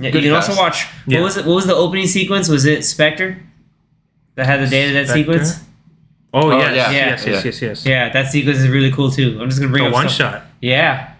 [0.00, 0.50] Yeah, Good you can cast.
[0.50, 0.86] also watch.
[1.06, 1.18] Yeah.
[1.20, 1.46] What was it?
[1.46, 2.48] What was the opening sequence?
[2.48, 3.40] Was it Spectre?
[4.36, 5.60] That had the data of the Dead sequence.
[6.34, 6.90] Oh, Oh, yes, yeah.
[6.90, 7.32] yes, Yeah.
[7.32, 7.86] yes, yes, yes.
[7.86, 9.38] Yeah, that sequence is really cool too.
[9.40, 10.42] I'm just gonna bring The up one stuff- shot.
[10.60, 11.12] Yeah.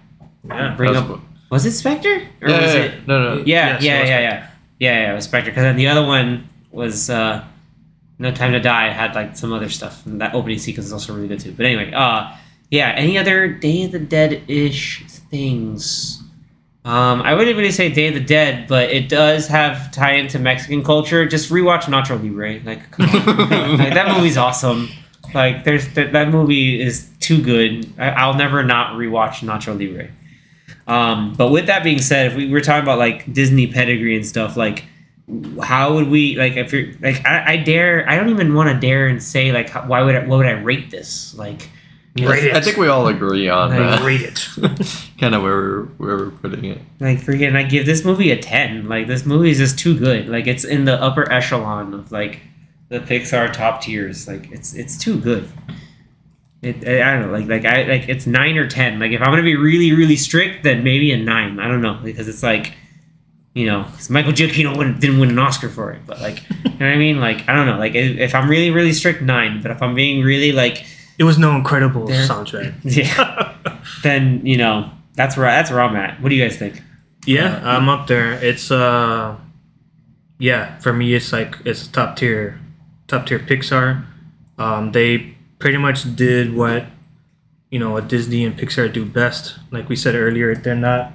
[0.45, 0.75] Yeah.
[0.77, 1.07] Bring up.
[1.07, 1.21] cool.
[1.51, 2.95] Was it Spectre or Yeah, was yeah, it?
[2.95, 3.01] yeah.
[3.07, 3.43] No, no.
[3.45, 5.13] Yeah, it yeah, yeah, yeah, yeah, yeah.
[5.13, 7.45] It was Spectre because then the other one was uh,
[8.19, 8.89] No Time to Die.
[8.91, 10.05] Had like some other stuff.
[10.07, 11.53] And that opening sequence is also really good too.
[11.53, 12.35] But anyway, uh,
[12.71, 12.93] yeah.
[12.97, 16.23] Any other Day of the Dead ish things?
[16.85, 20.39] Um, I wouldn't really say Day of the Dead, but it does have tie into
[20.39, 21.27] Mexican culture.
[21.27, 22.61] Just rewatch Nacho Libre.
[22.65, 23.79] Like, come on.
[23.79, 24.89] like that movie's awesome.
[25.35, 27.93] Like there's that, that movie is too good.
[27.99, 30.09] I, I'll never not rewatch Nacho Libre.
[30.89, 34.27] Um, but with that being said, if we were talking about like Disney pedigree and
[34.27, 34.85] stuff, like
[35.63, 38.81] how would we like if you're like I, I dare I don't even want to
[38.87, 41.69] dare and say like how, why would I what would I rate this like
[42.15, 42.57] you know, Rate it.
[42.57, 44.03] I think we all agree on Like, that.
[44.05, 45.09] Rate it.
[45.21, 46.81] kind of where we're where we're putting it.
[46.99, 50.29] like freaking I give this movie a ten like this movie is just too good
[50.31, 52.41] like it's in the upper echelon of like
[52.89, 55.47] the Pixar top tiers like it's it's too good
[56.63, 59.21] it I, I don't know like like I like it's nine or ten like if
[59.21, 62.43] I'm gonna be really really strict then maybe a nine I don't know because it's
[62.43, 62.75] like
[63.55, 66.57] you know 'cause Michael Giacchino wouldn't, didn't win an Oscar for it but like you
[66.65, 69.23] know what I mean like I don't know like if, if I'm really really strict
[69.23, 70.85] nine but if I'm being really like
[71.19, 72.27] It was no incredible There.
[72.27, 72.75] soundtrack.
[72.85, 73.55] yeah
[74.03, 76.83] then you know that's where that's where I'm at what do you guys think
[77.27, 78.33] Yeah, I'm up there.
[78.43, 79.37] It's uh,
[80.39, 82.59] yeah, for me, it's like it's top tier,
[83.07, 84.05] top tier Pixar.
[84.57, 86.87] Um, they pretty much did what
[87.71, 89.59] you know what Disney and Pixar do best.
[89.71, 91.13] Like we said earlier, they're not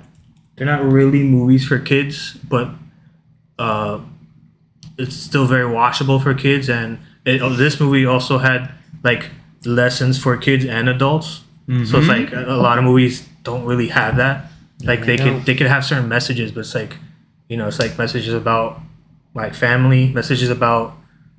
[0.56, 2.70] they're not really movies for kids, but
[3.58, 4.00] uh,
[4.98, 6.70] it's still very watchable for kids.
[6.70, 8.72] And it, oh, this movie also had
[9.04, 9.30] like
[9.66, 11.42] lessons for kids and adults.
[11.86, 14.52] So it's like a, a lot of movies don't really have that.
[14.84, 16.98] Like they could they could have certain messages, but it's like
[17.48, 18.80] you know it's like messages about
[19.34, 20.96] like family, messages about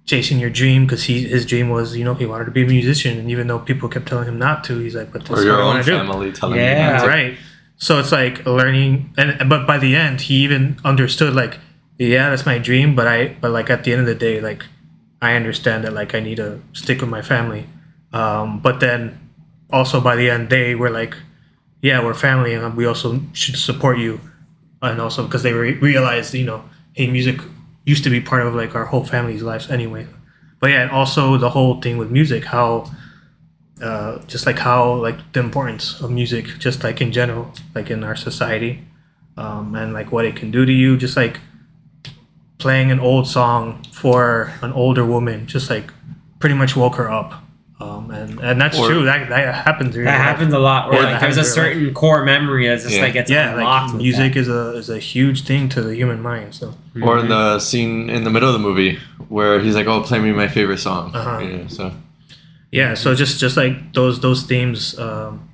[0.07, 2.67] chasing your dream because he his dream was you know he wanted to be a
[2.67, 5.45] musician, and even though people kept telling him not to, he's like, but that's Or
[5.45, 5.97] your own want to do.
[5.99, 7.03] family telling Yeah.
[7.03, 7.09] you.
[7.09, 7.37] Right.
[7.77, 11.59] So it's like learning, and but by the end, he even understood like,
[11.99, 14.65] yeah, that's my dream, but I, but like at the end of the day, like,
[15.21, 17.67] I understand that like I need to stick with my family.
[18.13, 19.19] Um, but then
[19.71, 21.17] also by the end, they were like,
[21.83, 24.21] yeah, we're family, and we also should support you,
[24.81, 27.41] and also because they re- realized, you know, hey, music
[27.85, 30.07] used to be part of like our whole family's lives anyway.
[30.61, 32.91] But yeah, and also the whole thing with music, how
[33.83, 38.05] uh, just like how like the importance of music just like in general like in
[38.05, 38.85] our society
[39.37, 41.41] um, and like what it can do to you just like
[42.59, 45.93] playing an old song for an older woman just like
[46.39, 47.44] pretty much woke her up
[47.81, 50.29] um, and and that's Or- true that that happens in That real life.
[50.29, 50.91] happens a lot.
[50.91, 51.75] Where Yeah, like there's a happens in real life.
[51.83, 53.03] certain core memory that's just Yeah.
[53.03, 53.93] like gets yeah unlocked.
[53.95, 54.41] like music that.
[54.41, 58.09] is a is a huge thing to the human mind so Or in the scene
[58.11, 58.99] in the middle of the movie
[59.29, 61.39] where he's like, "Oh, play me my favorite song." Uh-huh.
[61.41, 61.93] You know, so
[62.71, 65.49] yeah so just just like those those themes um,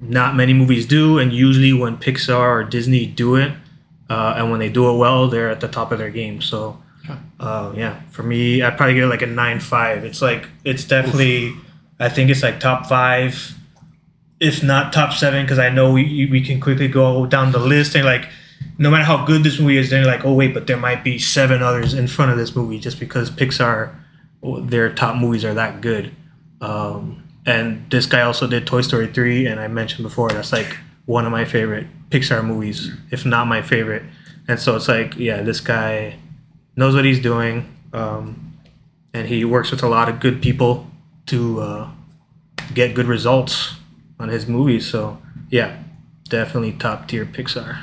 [0.00, 3.52] not many movies do and usually when pixar or disney do it
[4.10, 6.76] uh, and when they do it well they're at the top of their game so
[7.40, 11.54] uh, yeah for me i'd probably give it like a 9-5 it's like it's definitely
[11.98, 13.54] i think it's like top five
[14.40, 17.94] if not top seven because i know we, we can quickly go down the list
[17.94, 18.28] and like
[18.78, 21.18] no matter how good this movie is they're like oh wait but there might be
[21.18, 23.94] seven others in front of this movie just because pixar
[24.42, 26.14] their top movies are that good.
[26.60, 30.78] Um, and this guy also did Toy Story 3, and I mentioned before that's like
[31.06, 34.02] one of my favorite Pixar movies, if not my favorite.
[34.48, 36.18] And so it's like, yeah, this guy
[36.76, 38.54] knows what he's doing, um,
[39.12, 40.86] and he works with a lot of good people
[41.26, 41.88] to uh,
[42.74, 43.74] get good results
[44.18, 44.86] on his movies.
[44.86, 45.20] So
[45.50, 45.82] yeah,
[46.28, 47.82] definitely top tier Pixar.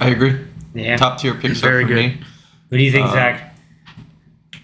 [0.00, 0.44] I agree.
[0.74, 0.96] Yeah.
[0.96, 1.96] Top tier Pixar Very for good.
[1.96, 2.20] me.
[2.68, 3.54] What do you think, Uh, Zach?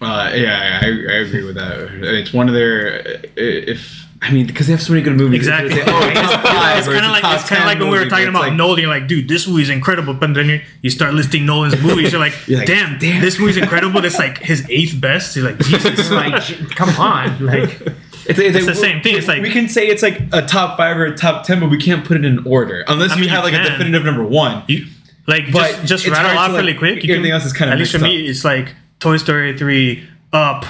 [0.01, 0.89] Uh, yeah, I, I
[1.25, 1.89] agree with that.
[2.03, 2.99] It's one of their
[3.35, 5.37] if I mean because they have so many good movies.
[5.39, 5.71] Exactly.
[5.75, 8.27] Say, oh, it's it's kind of like it's kind of like when we were talking
[8.27, 8.79] about like- Nolan.
[8.79, 10.13] You're like, dude, this movie's incredible.
[10.13, 12.11] But then you, you start listing Nolan's movies.
[12.11, 13.21] You're like, You're like, damn, damn.
[13.21, 14.03] this movie's incredible.
[14.03, 15.35] It's like his eighth best.
[15.35, 16.09] You're like, Jesus.
[16.09, 16.43] like,
[16.75, 17.79] come on, like
[18.27, 19.15] It's, It's the same thing.
[19.17, 21.69] It's like- we can say it's like a top five or a top ten, but
[21.69, 24.23] we can't put it in order unless I you have you like a definitive number
[24.25, 24.63] one.
[24.67, 24.87] You,
[25.27, 27.03] like But just just it's rattle off like, really quick.
[27.03, 30.07] You everything else is kinda at least for mixed me, it's like Toy Story three,
[30.33, 30.65] Up,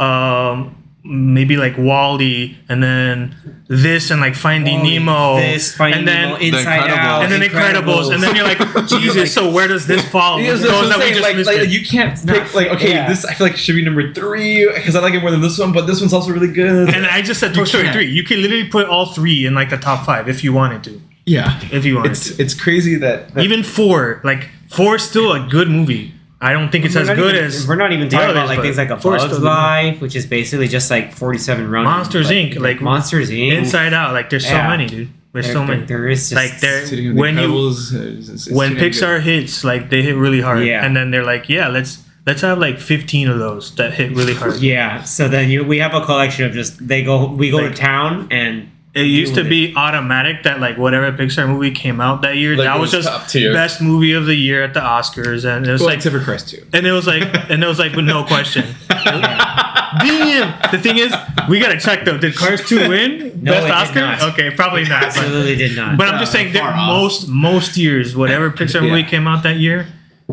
[0.00, 0.76] um,
[1.06, 3.36] maybe like WALL-E, and then
[3.68, 6.96] this and like Finding WALL-E, Nemo, this Finding and then Nemo, Inside Incredibles.
[6.96, 9.34] Out, and then Incredibles, and then you're like, Jesus.
[9.34, 10.40] so where does this fall?
[10.40, 11.36] Yeah, Those that's what that we saying.
[11.36, 13.08] just Like, like you can't pick like okay, yeah.
[13.08, 15.58] this I feel like should be number three because I like it more than this
[15.58, 16.88] one, but this one's also really good.
[16.94, 18.06] And I just said Toy Story 3.
[18.10, 21.02] You can literally put all three in like the top five if you wanted to.
[21.26, 22.42] yeah, If you wanted it's to.
[22.42, 26.13] it's crazy that, that Even four, like four is still a good movie.
[26.44, 28.58] I don't think it's We're as good even- as we're not even talking about like
[28.58, 29.46] but things like a four is Bug's still good.
[29.46, 31.84] Life, which is basically just like 47 running.
[31.90, 32.58] Monsters but- Inc.
[32.60, 33.52] Like Monsters Inc.
[33.58, 34.12] Inside Out.
[34.12, 34.68] Like there's so Yeah.
[34.68, 35.08] many, dude.
[35.32, 35.86] There's There- so there- many.
[35.86, 38.90] there is just like there Sitting in the when you it's- it's when too damn
[38.90, 40.84] Pixar hits, like they hit really hard, Yeah.
[40.84, 44.34] and then they're like, yeah, let's let's have like 15 of those that hit really
[44.34, 44.56] hard.
[44.60, 47.74] Yeah, so then you we have a collection of just they go we go Like-
[47.74, 52.22] to town and It used to be automatic that like whatever Pixar movie came out
[52.22, 53.52] that year, Like, that was was just top tier.
[53.52, 56.22] best movie of the year at the Oscars, and it was Well, like except for
[56.22, 56.64] Crest too.
[56.72, 58.64] and it was like and it was like with no question
[60.00, 60.70] Damn.
[60.72, 61.14] The thing is,
[61.48, 62.18] we gotta check though.
[62.18, 64.26] Did Cars Two win No, best Oscar?
[64.32, 65.00] Okay, probably not.
[65.02, 65.96] But, Absolutely did not.
[65.98, 66.88] but I'm just uh, saying that off.
[66.88, 69.86] most most years, whatever Pixar movie came out that year.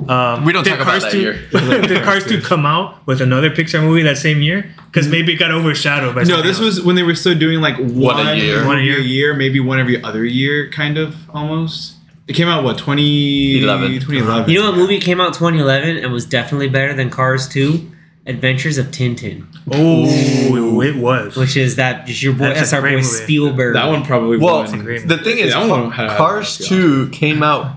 [0.08, 1.34] Um, We don't did talk about Cars that 2, year.
[1.88, 4.74] did Cars 2 come out with another Pixar movie that same year?
[4.86, 6.78] Because maybe it got overshadowed by No, this else.
[6.78, 8.60] was when they were still doing like one, a year.
[8.60, 9.00] one One a a year.
[9.00, 9.34] year.
[9.36, 11.96] maybe one every other year, kind of almost.
[12.28, 13.92] It came out what 20, 11.
[14.00, 14.50] 2011.
[14.50, 17.92] you know what movie came out 2011 and was definitely better than Cars 2?
[18.28, 21.36] Adventures of Tintin, Oh, it was.
[21.36, 22.46] which is that just your boy.
[22.46, 23.02] That's That's, our boy movie.
[23.04, 23.74] Spielberg.
[23.74, 24.86] That one probably Well, won.
[24.86, 27.76] the thing is, Yeah, I Ca- won't have- Cars 2 came out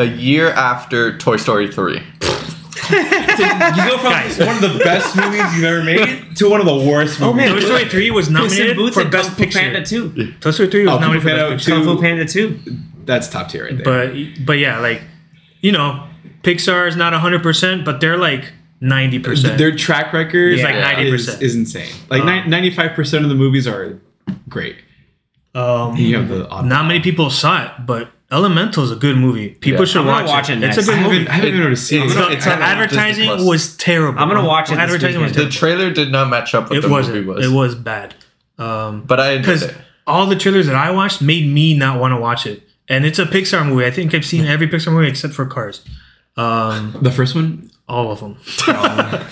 [0.00, 1.94] a year after Toy Story 3.
[1.94, 2.00] you
[2.96, 4.38] go from Guys.
[4.38, 7.22] one of the best movies you've ever made to one of the worst movies.
[7.22, 7.50] Oh, movies.
[7.52, 7.60] man.
[7.60, 9.58] Toy Story 3 was Puss in nominated Boots for and Best Kung Fu Picture.
[9.60, 10.32] Panda 2.
[10.40, 11.84] Toy Story 3 was Oh, Kung nominated Fu for Panda Best Picture.
[11.84, 12.00] Kung Fu Two.
[12.02, 12.24] Panda
[12.72, 12.76] 2.
[13.04, 13.84] That's top tier right there.
[13.84, 15.02] But but yeah, like
[15.60, 16.06] you know,
[16.42, 19.58] Pixar is not 100%, but they're like 90%.
[19.58, 20.74] their track record It's like
[21.04, 21.42] is, 90%.
[21.42, 21.92] is insane.
[22.08, 24.00] Like Um, ninety-five percent of the movies are
[24.48, 24.76] great.
[25.54, 29.48] um, You have the not many people saw it, but Elemental is a good movie.
[29.48, 29.84] People Yeah.
[29.86, 30.58] should I'm watch, watch it.
[30.58, 30.88] it It's next.
[30.88, 31.28] a I good movie.
[31.28, 31.98] I haven't been able to It's it.
[32.14, 34.20] The, it's the on advertising was terrible.
[34.20, 35.48] I'm gonna watch it The advertising was weekend.
[35.48, 37.16] The trailer did not match up with It the wasn't.
[37.16, 37.44] movie was.
[37.46, 38.14] It was bad.
[38.58, 39.68] Um, But I because
[40.06, 42.62] all the trailers that I watched made me not want to watch it.
[42.88, 43.84] And it's a Pixar movie.
[43.86, 45.82] I think I've seen every Pixar movie except for Cars.
[46.36, 48.36] Um, The first one, all of them,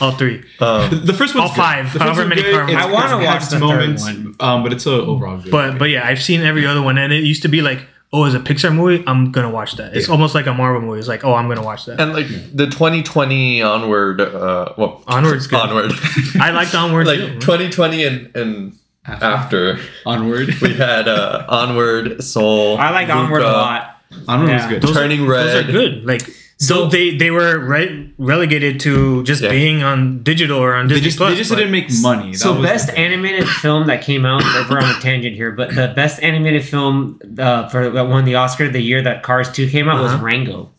[0.01, 0.43] all three.
[0.61, 2.53] Um, the first one's All five, The however many good.
[2.55, 4.35] car It's- I wanna watch has the third moments, one.
[4.41, 5.53] um, but it's a overall good.
[5.53, 8.25] But but yeah, I've seen every other one, and it used to be like, oh,
[8.25, 9.95] as a Pixar movie, I'm gonna watch that.
[9.97, 10.13] It's Yeah.
[10.13, 10.99] almost like a Marvel movie.
[10.99, 12.01] It's like, oh, I'm gonna watch that.
[12.01, 15.61] and like the 2020 onward, uh, well, Onward's good.
[15.61, 15.93] onward,
[16.41, 17.07] I liked Onward.
[17.07, 17.41] like too.
[17.41, 18.73] 2020 and and
[19.07, 22.77] after Onward, we had uh, onward, Soul.
[22.79, 24.03] I like Onward a lot.
[24.27, 24.57] Onward Yeah.
[24.57, 24.83] was good.
[24.83, 25.69] Those are- Turning Those Red.
[25.69, 26.05] are good.
[26.05, 26.23] Like
[26.61, 29.51] So- so they they were re- relegated to just Yeah.
[29.51, 31.31] being on digital or on They Disney just, Plus.
[31.33, 32.33] they just didn't make money.
[32.33, 34.43] That So was best the animated film that came out.
[34.43, 38.25] like, We're on a tangent here, but the best animated film uh, for that won
[38.25, 40.25] the Oscar the year that Cars Two came out was Uh-huh.
[40.25, 40.71] Rango,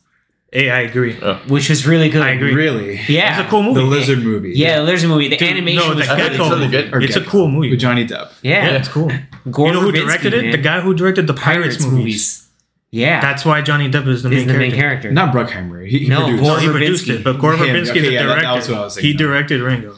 [0.52, 1.14] Hey, I agree.
[1.48, 2.24] which was really good.
[2.24, 2.54] I agree.
[2.54, 3.80] Really, Yeah, It's a cool movie.
[3.80, 4.54] the lizard movie.
[4.56, 5.30] Yeah, the Lizard movie.
[5.30, 6.26] The Dude, animation no, the was I heard good.
[6.32, 6.78] it's Gecko really movie.
[6.84, 6.94] good.
[6.94, 7.70] Or It's a cool movie.
[7.70, 8.28] with Johnny Depp.
[8.42, 9.10] Yeah, Yeah, it's cool.
[9.50, 10.42] Gore you know who Verbinski, directed it?
[10.42, 10.52] man.
[10.52, 11.98] The guy who directed the Pirates, Pirates movies.
[12.00, 12.46] movies.
[12.92, 14.60] Yeah, That's why Johnny Depp is the is main the character.
[14.60, 15.12] main character.
[15.12, 15.88] Not Bruckheimer.
[15.88, 16.44] He, he No, produced.
[16.44, 17.16] Well, Gore he produced Verbinski.
[17.20, 17.60] it, but Gore Him.
[17.68, 19.96] Verbinski, Okay, the yeah, director, that was what I was he thinking directed Rango.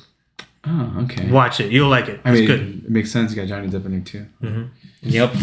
[0.67, 1.31] Oh, okay.
[1.31, 1.71] Watch it.
[1.71, 2.19] You'll like it.
[2.25, 2.59] I It's mean, good.
[2.85, 3.31] it makes sense.
[3.31, 4.69] You got Johnny Depp in there too.
[5.03, 5.33] Yep.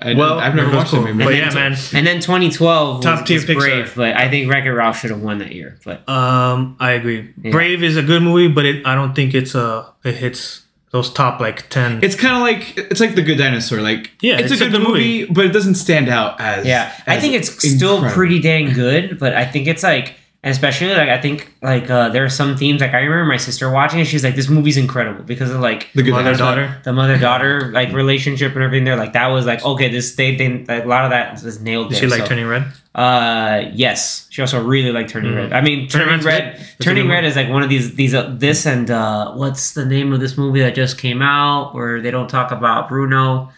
[0.00, 1.02] I, Well, I've never watched cool.
[1.02, 1.24] that movie.
[1.24, 1.78] But And yeah, then- man.
[1.94, 3.58] And then 2012 Top was, tier was Pixar.
[3.58, 5.78] Brave, but I think Wreck-It Ralph should have won that year.
[5.84, 7.30] But Um, I agree.
[7.42, 7.50] Yeah.
[7.50, 11.12] Brave is a good movie, but it, I don't think it's a it hits those
[11.12, 12.02] top like ten.
[12.02, 13.80] It's kind of like it's like the Good Dinosaur.
[13.80, 16.66] Like Yeah, it's, it's a a good good movie, but it doesn't stand out as
[16.66, 19.18] yeah, I think it's still pretty dang good.
[19.18, 20.14] But I think it's like,
[20.44, 23.70] especially like I think like uh, there are some themes like I remember my sister
[23.70, 24.06] watching it.
[24.06, 26.80] She's like, "This movie's incredible" because of like The Mother daughter.
[26.84, 28.84] the mother daughter like relationship and everything.
[28.84, 31.60] There, like that was like okay, this they, they like, a lot of that was
[31.60, 31.90] nailed.
[31.90, 32.28] Did There, she like so.
[32.28, 32.64] turning red?
[32.98, 34.26] Uh, yes.
[34.30, 35.36] She also really liked Turning Mhm.
[35.36, 35.52] Red.
[35.52, 36.56] I mean, Turning Turning Red.
[36.56, 36.84] good.
[36.84, 40.12] Turning Red is like one of these these uh, this and uh, what's the name
[40.12, 43.50] of this movie that just came out where they don't talk about Bruno?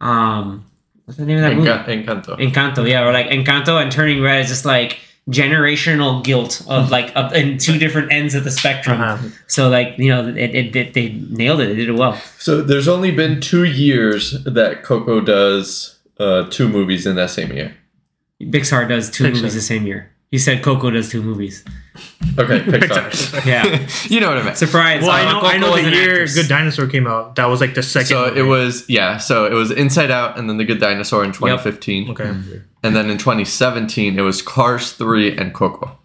[0.00, 0.64] Um,
[1.06, 1.68] what's the name of that movie?
[1.70, 2.38] Enca- Encanto.
[2.38, 2.88] Encanto.
[2.88, 4.98] Yeah, or like Encanto and Turning Red is just like
[5.30, 9.00] generational guilt of like of, in two different ends of the spectrum.
[9.00, 9.28] Uh-huh.
[9.46, 11.66] So like you know it, it, it they nailed it.
[11.68, 12.20] They did it well.
[12.38, 17.52] So there's only been two years that Coco does uh, two movies in that same
[17.52, 17.74] year.
[18.50, 19.34] Pixar does two Pixar.
[19.34, 20.10] movies the same year.
[20.30, 21.62] He said Coco does two movies.
[22.38, 23.44] Okay, Pixar.
[23.44, 24.56] Yeah, you know what I meant.
[24.56, 25.02] surprise.
[25.02, 25.40] Well, I uh, know.
[25.40, 26.34] Coco I know the year actress.
[26.34, 27.36] Good Dinosaur came out.
[27.36, 28.06] That was like the second.
[28.08, 28.40] So movie.
[28.40, 29.18] it was yeah.
[29.18, 32.28] So it was Inside Out, and then The Good Dinosaur in 2015, okay.
[32.82, 35.98] and then in 2017 it was Cars 3 and Coco.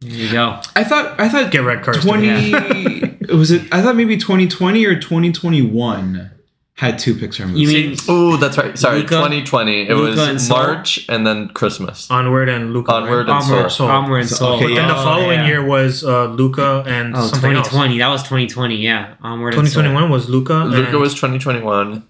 [0.00, 0.60] There you go.
[0.76, 2.04] I thought I thought Get red cars.
[2.04, 2.52] twenty
[3.34, 3.62] was it?
[3.72, 6.30] I thought maybe twenty twenty or twenty twenty one
[6.76, 7.72] had two Pixar movies.
[7.72, 8.76] You mean Oh, that's right.
[8.76, 9.14] Sorry, Luca?
[9.16, 9.82] 2020.
[9.88, 10.56] It Luca was Soul?
[10.58, 12.10] March and then Christmas.
[12.10, 12.92] Onward and Luca.
[12.94, 13.42] Onward right?
[13.42, 13.88] and Onward, Soul.
[13.88, 14.52] Onward and So- Soul.
[14.56, 15.46] okay, But then the Oh, following yeah.
[15.46, 17.68] year was uh, Luca and Oh, something else.
[17.68, 17.98] 2020.
[17.98, 18.76] That was 2020.
[18.76, 19.82] Yeah, Onward and Soul.
[19.84, 20.64] 2021 was Luca.
[20.64, 22.02] Luca and- was 2021.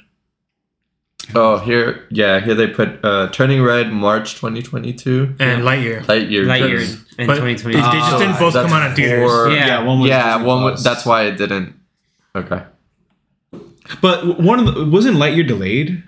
[1.34, 5.34] Oh, here, yeah, here they put uh, Turning Red, March 2022.
[5.40, 6.04] and Lightyear.
[6.04, 6.44] Lightyear.
[6.46, 7.76] Lightyear just- in 2020.
[7.76, 9.30] they, they just Oh, didn't both that's come out in theaters.
[9.30, 9.66] for- Yeah.
[9.66, 10.64] yeah, one was yeah, one.
[10.64, 11.74] Was, that's why it didn't.
[12.36, 12.62] Okay.
[14.00, 16.02] But one of the wasn't Lightyear delayed.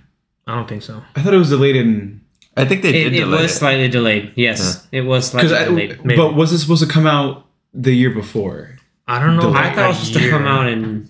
[0.47, 1.03] I don't think so.
[1.15, 2.21] I thought it was delayed in
[2.57, 3.55] I think they it, did it delay was it.
[3.59, 4.33] slightly delayed.
[4.35, 6.05] Yes, it was because slightly delayed.
[6.05, 6.17] Maybe.
[6.17, 8.77] but was it supposed to come out the year before?
[9.07, 9.43] I don't know.
[9.53, 9.57] Delayed.
[9.57, 11.09] I thought it was supposed to come out in.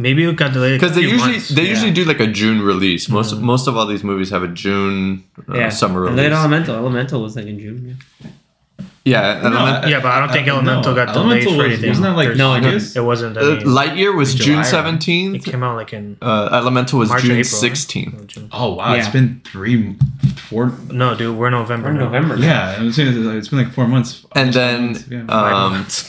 [0.00, 1.48] Maybe it got delayed Because they usually months.
[1.48, 1.70] they yeah.
[1.70, 3.08] usually do like a June release.
[3.08, 6.16] Most most of all these movies have a June uh, Yeah, summer release.
[6.16, 6.76] then Elemental.
[6.76, 7.98] Elemental was like in June.
[8.22, 8.30] Yeah.
[9.08, 11.66] Yeah, Element- Yeah, but I don't think Uh, Elemental no, got delayed Elemental for was-
[11.72, 11.88] anything.
[11.90, 12.96] Wasn't that like There's- No, it August?
[12.96, 13.36] It wasn't.
[13.36, 15.34] I uh, Lightyear was June right?
[15.34, 17.60] it came out like in Uh, Elemental was March, June April, right?
[17.60, 18.38] sixteenth.
[18.52, 19.96] Oh wow, it's been three,
[20.48, 20.72] four.
[20.90, 21.88] No, dude, we're November.
[21.88, 22.04] Or now.
[22.04, 22.36] November.
[22.36, 24.24] Yeah, I'm saying it's, it's been like four months.
[24.34, 25.26] And then months, yeah.
[25.44, 26.02] Five um, months.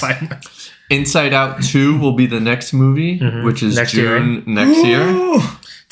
[0.00, 0.70] Five months.
[0.90, 5.06] Inside Out two will be the next movie, which is Next year, June next year.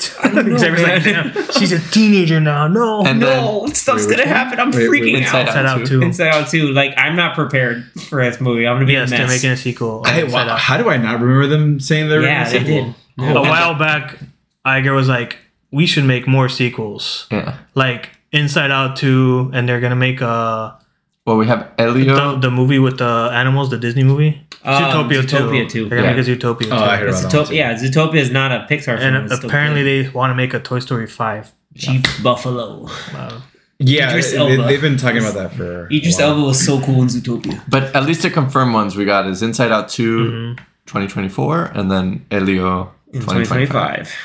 [0.23, 1.31] Xavier's like, man.
[1.33, 2.67] "Damn, she's a teenager now.
[2.67, 3.01] No.
[3.05, 4.59] And then No, stuff's Wait, gonna happen.
[4.59, 5.47] I'm Wait, wait, freaking Inside out.
[5.49, 5.85] Inside Out Out two.
[5.85, 6.01] too.
[6.01, 6.67] Inside Out too.
[6.71, 8.67] Like I'm not prepared for this movie.
[8.67, 10.01] I'm gonna be Yes, a they're making a sequel.
[10.01, 12.69] of Hey, wow, how do I not remember them saying they're yeah, making a they
[12.77, 12.95] sequel?
[13.17, 13.35] did.
[13.37, 14.17] a while back,
[14.65, 15.37] Iger was like,
[15.71, 17.57] "We should make more sequels, Yeah.
[17.75, 20.75] like Inside Out 2, and they're gonna make a
[21.25, 22.15] Well, we have Elio.
[22.33, 25.37] the, the movie with the animals, the Disney movie, Um, Zootopia 2.
[25.37, 26.17] Zootopia 2, They're gonna yeah.
[26.17, 26.71] make a Zootopia 2.
[26.71, 27.37] Oh, I heard It's about that.
[27.37, 27.55] one, Zootopia, too.
[27.55, 29.15] yeah, Zootopia is not a Pixar film.
[29.15, 31.51] and it's apparently they want to make a Toy Story 5.
[31.77, 32.83] Chief Buffalo.
[33.13, 33.41] Wow.
[33.79, 34.63] Yeah, Idris they, Elba.
[34.67, 35.87] they've been talking about that for.
[35.87, 36.19] a Idris.
[36.19, 37.61] Elba was so cool in Zootopia.
[37.69, 40.63] But at least the confirmed ones we got is Inside Out 2 Mm-hmm.
[40.85, 43.69] 2024 and then Elio In 2025.
[43.69, 44.15] 2025.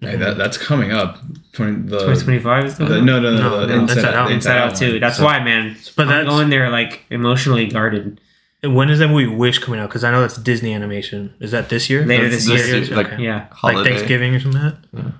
[0.00, 1.18] Hey, that, that's coming up.
[1.52, 3.04] 20, the, 2025 is the- coming.
[3.04, 4.28] no, no, no, No, the no, Inside, Inside Out.
[4.28, 4.98] the Inside Out too.
[5.00, 5.74] That's So- why, man.
[5.74, 8.20] But But I'm that's- going there like emotionally guarded.
[8.62, 9.88] When is that movie Wish coming out?
[9.88, 11.32] Because I know that's Disney animation.
[11.40, 12.04] Is that this year?
[12.04, 12.76] Later That's this year.
[12.84, 13.22] year, like Okay.
[13.22, 13.46] Yeah.
[13.62, 13.86] Like.
[13.86, 15.14] Thanksgiving or something like that?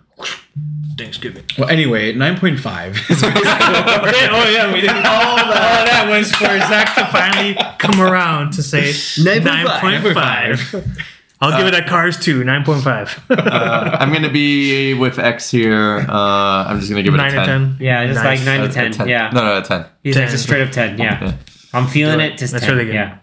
[0.98, 1.44] Thanksgiving.
[1.58, 2.98] Well, anyway, 9.5.
[3.10, 5.46] oh yeah, we did all that.
[5.46, 10.84] All that was for Zach to finally come around to say 9.5.
[11.40, 13.30] I'll give it a Cars 2, 9.5.
[13.30, 16.00] Uh, I'm going to be with X here.
[16.00, 17.40] Uh, I'm just going to give it 9 a 10.
[17.40, 17.76] to 10.
[17.80, 18.38] Yeah, just Nice.
[18.40, 18.92] like 9 A- to 10.
[18.92, 19.08] 10.
[19.08, 19.30] Yeah.
[19.32, 19.86] No, no, a 10.
[20.02, 20.30] He's like 10.
[20.32, 20.98] just straight up 10.
[20.98, 21.24] Yeah.
[21.24, 21.36] Yeah.
[21.72, 22.36] I'm feeling it.
[22.36, 22.74] Just That's 10.
[22.74, 22.94] really good.
[22.94, 23.18] Yeah.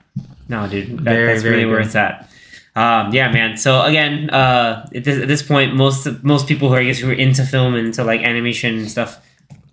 [0.49, 0.97] No, dude.
[0.99, 1.87] That, Very, that's very really where good.
[1.87, 2.29] it's at.
[2.75, 3.57] Um, yeah, man.
[3.57, 6.99] So again, uh, at, this, at this point, most most people who are, I guess
[6.99, 9.19] who are into film and into like animation and stuff,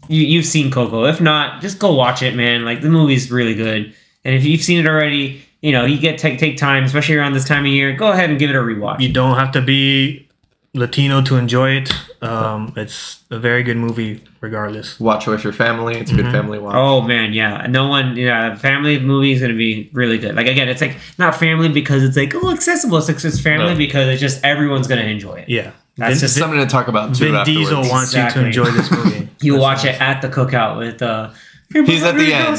[0.08, 1.04] you you've seen Coco.
[1.04, 2.64] If not, just go watch it, man.
[2.64, 3.94] Like the movie's really good.
[4.24, 7.32] And if you've seen it already, you know you get take take time, especially around
[7.38, 7.92] this time of year.
[8.04, 9.00] Go ahead and give it a rewatch.
[9.00, 10.28] You don't have to be
[10.74, 11.88] Latino to enjoy it.
[12.20, 14.98] Um, it's a very good movie, regardless.
[14.98, 15.94] Watch it with your family.
[15.96, 16.22] It's a Mm-hmm.
[16.22, 16.74] good family watch.
[16.76, 17.66] Oh man, yeah.
[17.68, 18.54] No one, yeah.
[18.56, 20.34] Family movie is gonna be really good.
[20.34, 22.98] Like again, it's like not family because it's like oh accessible.
[22.98, 23.78] It's, it's family No.
[23.78, 25.48] because it's just everyone's gonna enjoy it.
[25.48, 25.72] Yeah.
[25.96, 27.68] That's Vin, just Something to talk about too Vin afterwards.
[27.70, 28.46] Diesel wants Exactly.
[28.46, 29.28] you to enjoy this movie.
[29.40, 29.96] You That's watch nice.
[29.96, 31.30] it at the cookout with uh.
[31.72, 32.58] He's at the end.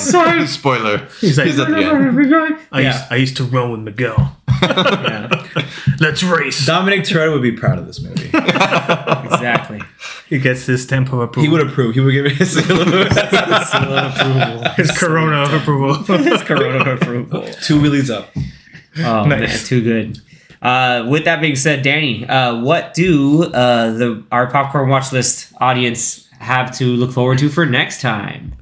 [0.49, 1.07] Spoiler.
[1.21, 2.59] He's like, He's at the end.
[2.71, 2.93] I, Yeah.
[2.93, 4.37] used, I used to run with Miguel.
[4.61, 5.29] Yeah,
[5.99, 6.65] Let's race.
[6.65, 8.25] Dominic Toretto would be proud of this movie.
[8.33, 9.81] exactly.
[10.27, 11.43] He gets his stamp of approval.
[11.43, 11.93] he would approve.
[11.93, 14.69] He would give it his seal of approval.
[14.75, 15.93] his Corona approval.
[16.17, 17.41] His Corona approval.
[17.61, 18.29] Two wheelies up.
[18.99, 20.19] Oh man, too good.
[20.61, 25.53] Uh, with that being said, Danny, uh, what do uh, the our popcorn watch list
[25.59, 28.55] audience have to look forward to for next time?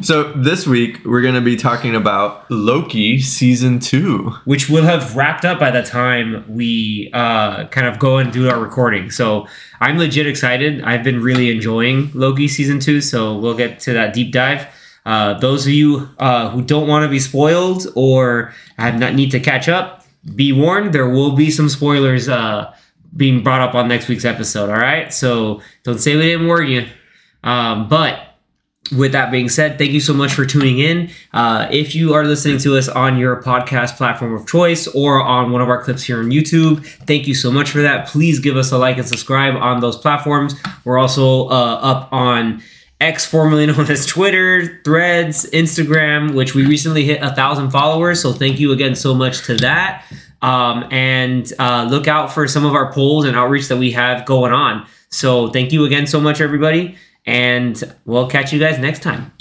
[0.00, 4.30] So this week we're going to be talking about Loki season two.
[4.44, 8.48] which will have wrapped up by the time we uh, kind of go and do
[8.48, 9.10] our recording.
[9.10, 9.46] So
[9.80, 10.82] I'm legit excited.
[10.82, 14.66] I've been really enjoying Loki season two, so we'll get to that deep dive.
[15.04, 19.30] Uh, those of you uh, who don't want to be spoiled or have not need
[19.30, 20.04] to catch up,
[20.34, 20.92] be warned.
[20.92, 22.74] There will be some spoilers uh,
[23.16, 24.68] being brought up on next week's episode.
[24.70, 26.86] All right, so don't say we didn't warn you.
[27.42, 28.27] Um, but
[28.92, 31.10] with that being said, thank you so much for tuning in.
[31.32, 35.52] Uh, if you are listening to us on your podcast platform of choice or on
[35.52, 38.06] one of our clips here on YouTube, thank you so much for that.
[38.08, 40.54] Please give us a like and subscribe on those platforms.
[40.84, 42.62] We're also uh, up on
[43.00, 48.20] X, formerly known as Twitter, Threads, Instagram, which we recently hit a thousand followers.
[48.20, 50.04] So thank you again so much to that.
[50.40, 54.24] Um, and uh, look out for some of our polls and outreach that we have
[54.24, 54.86] going on.
[55.10, 56.96] So thank you again so much, everybody.
[57.28, 57.76] And
[58.06, 59.32] we'll catch you guys next time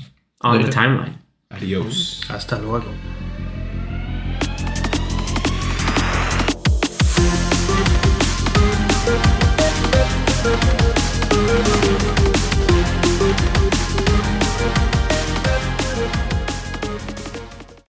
[0.42, 1.14] on the timeline.
[1.52, 2.22] Adios.
[2.28, 2.94] Hasta luego.
[11.48, 12.27] Thank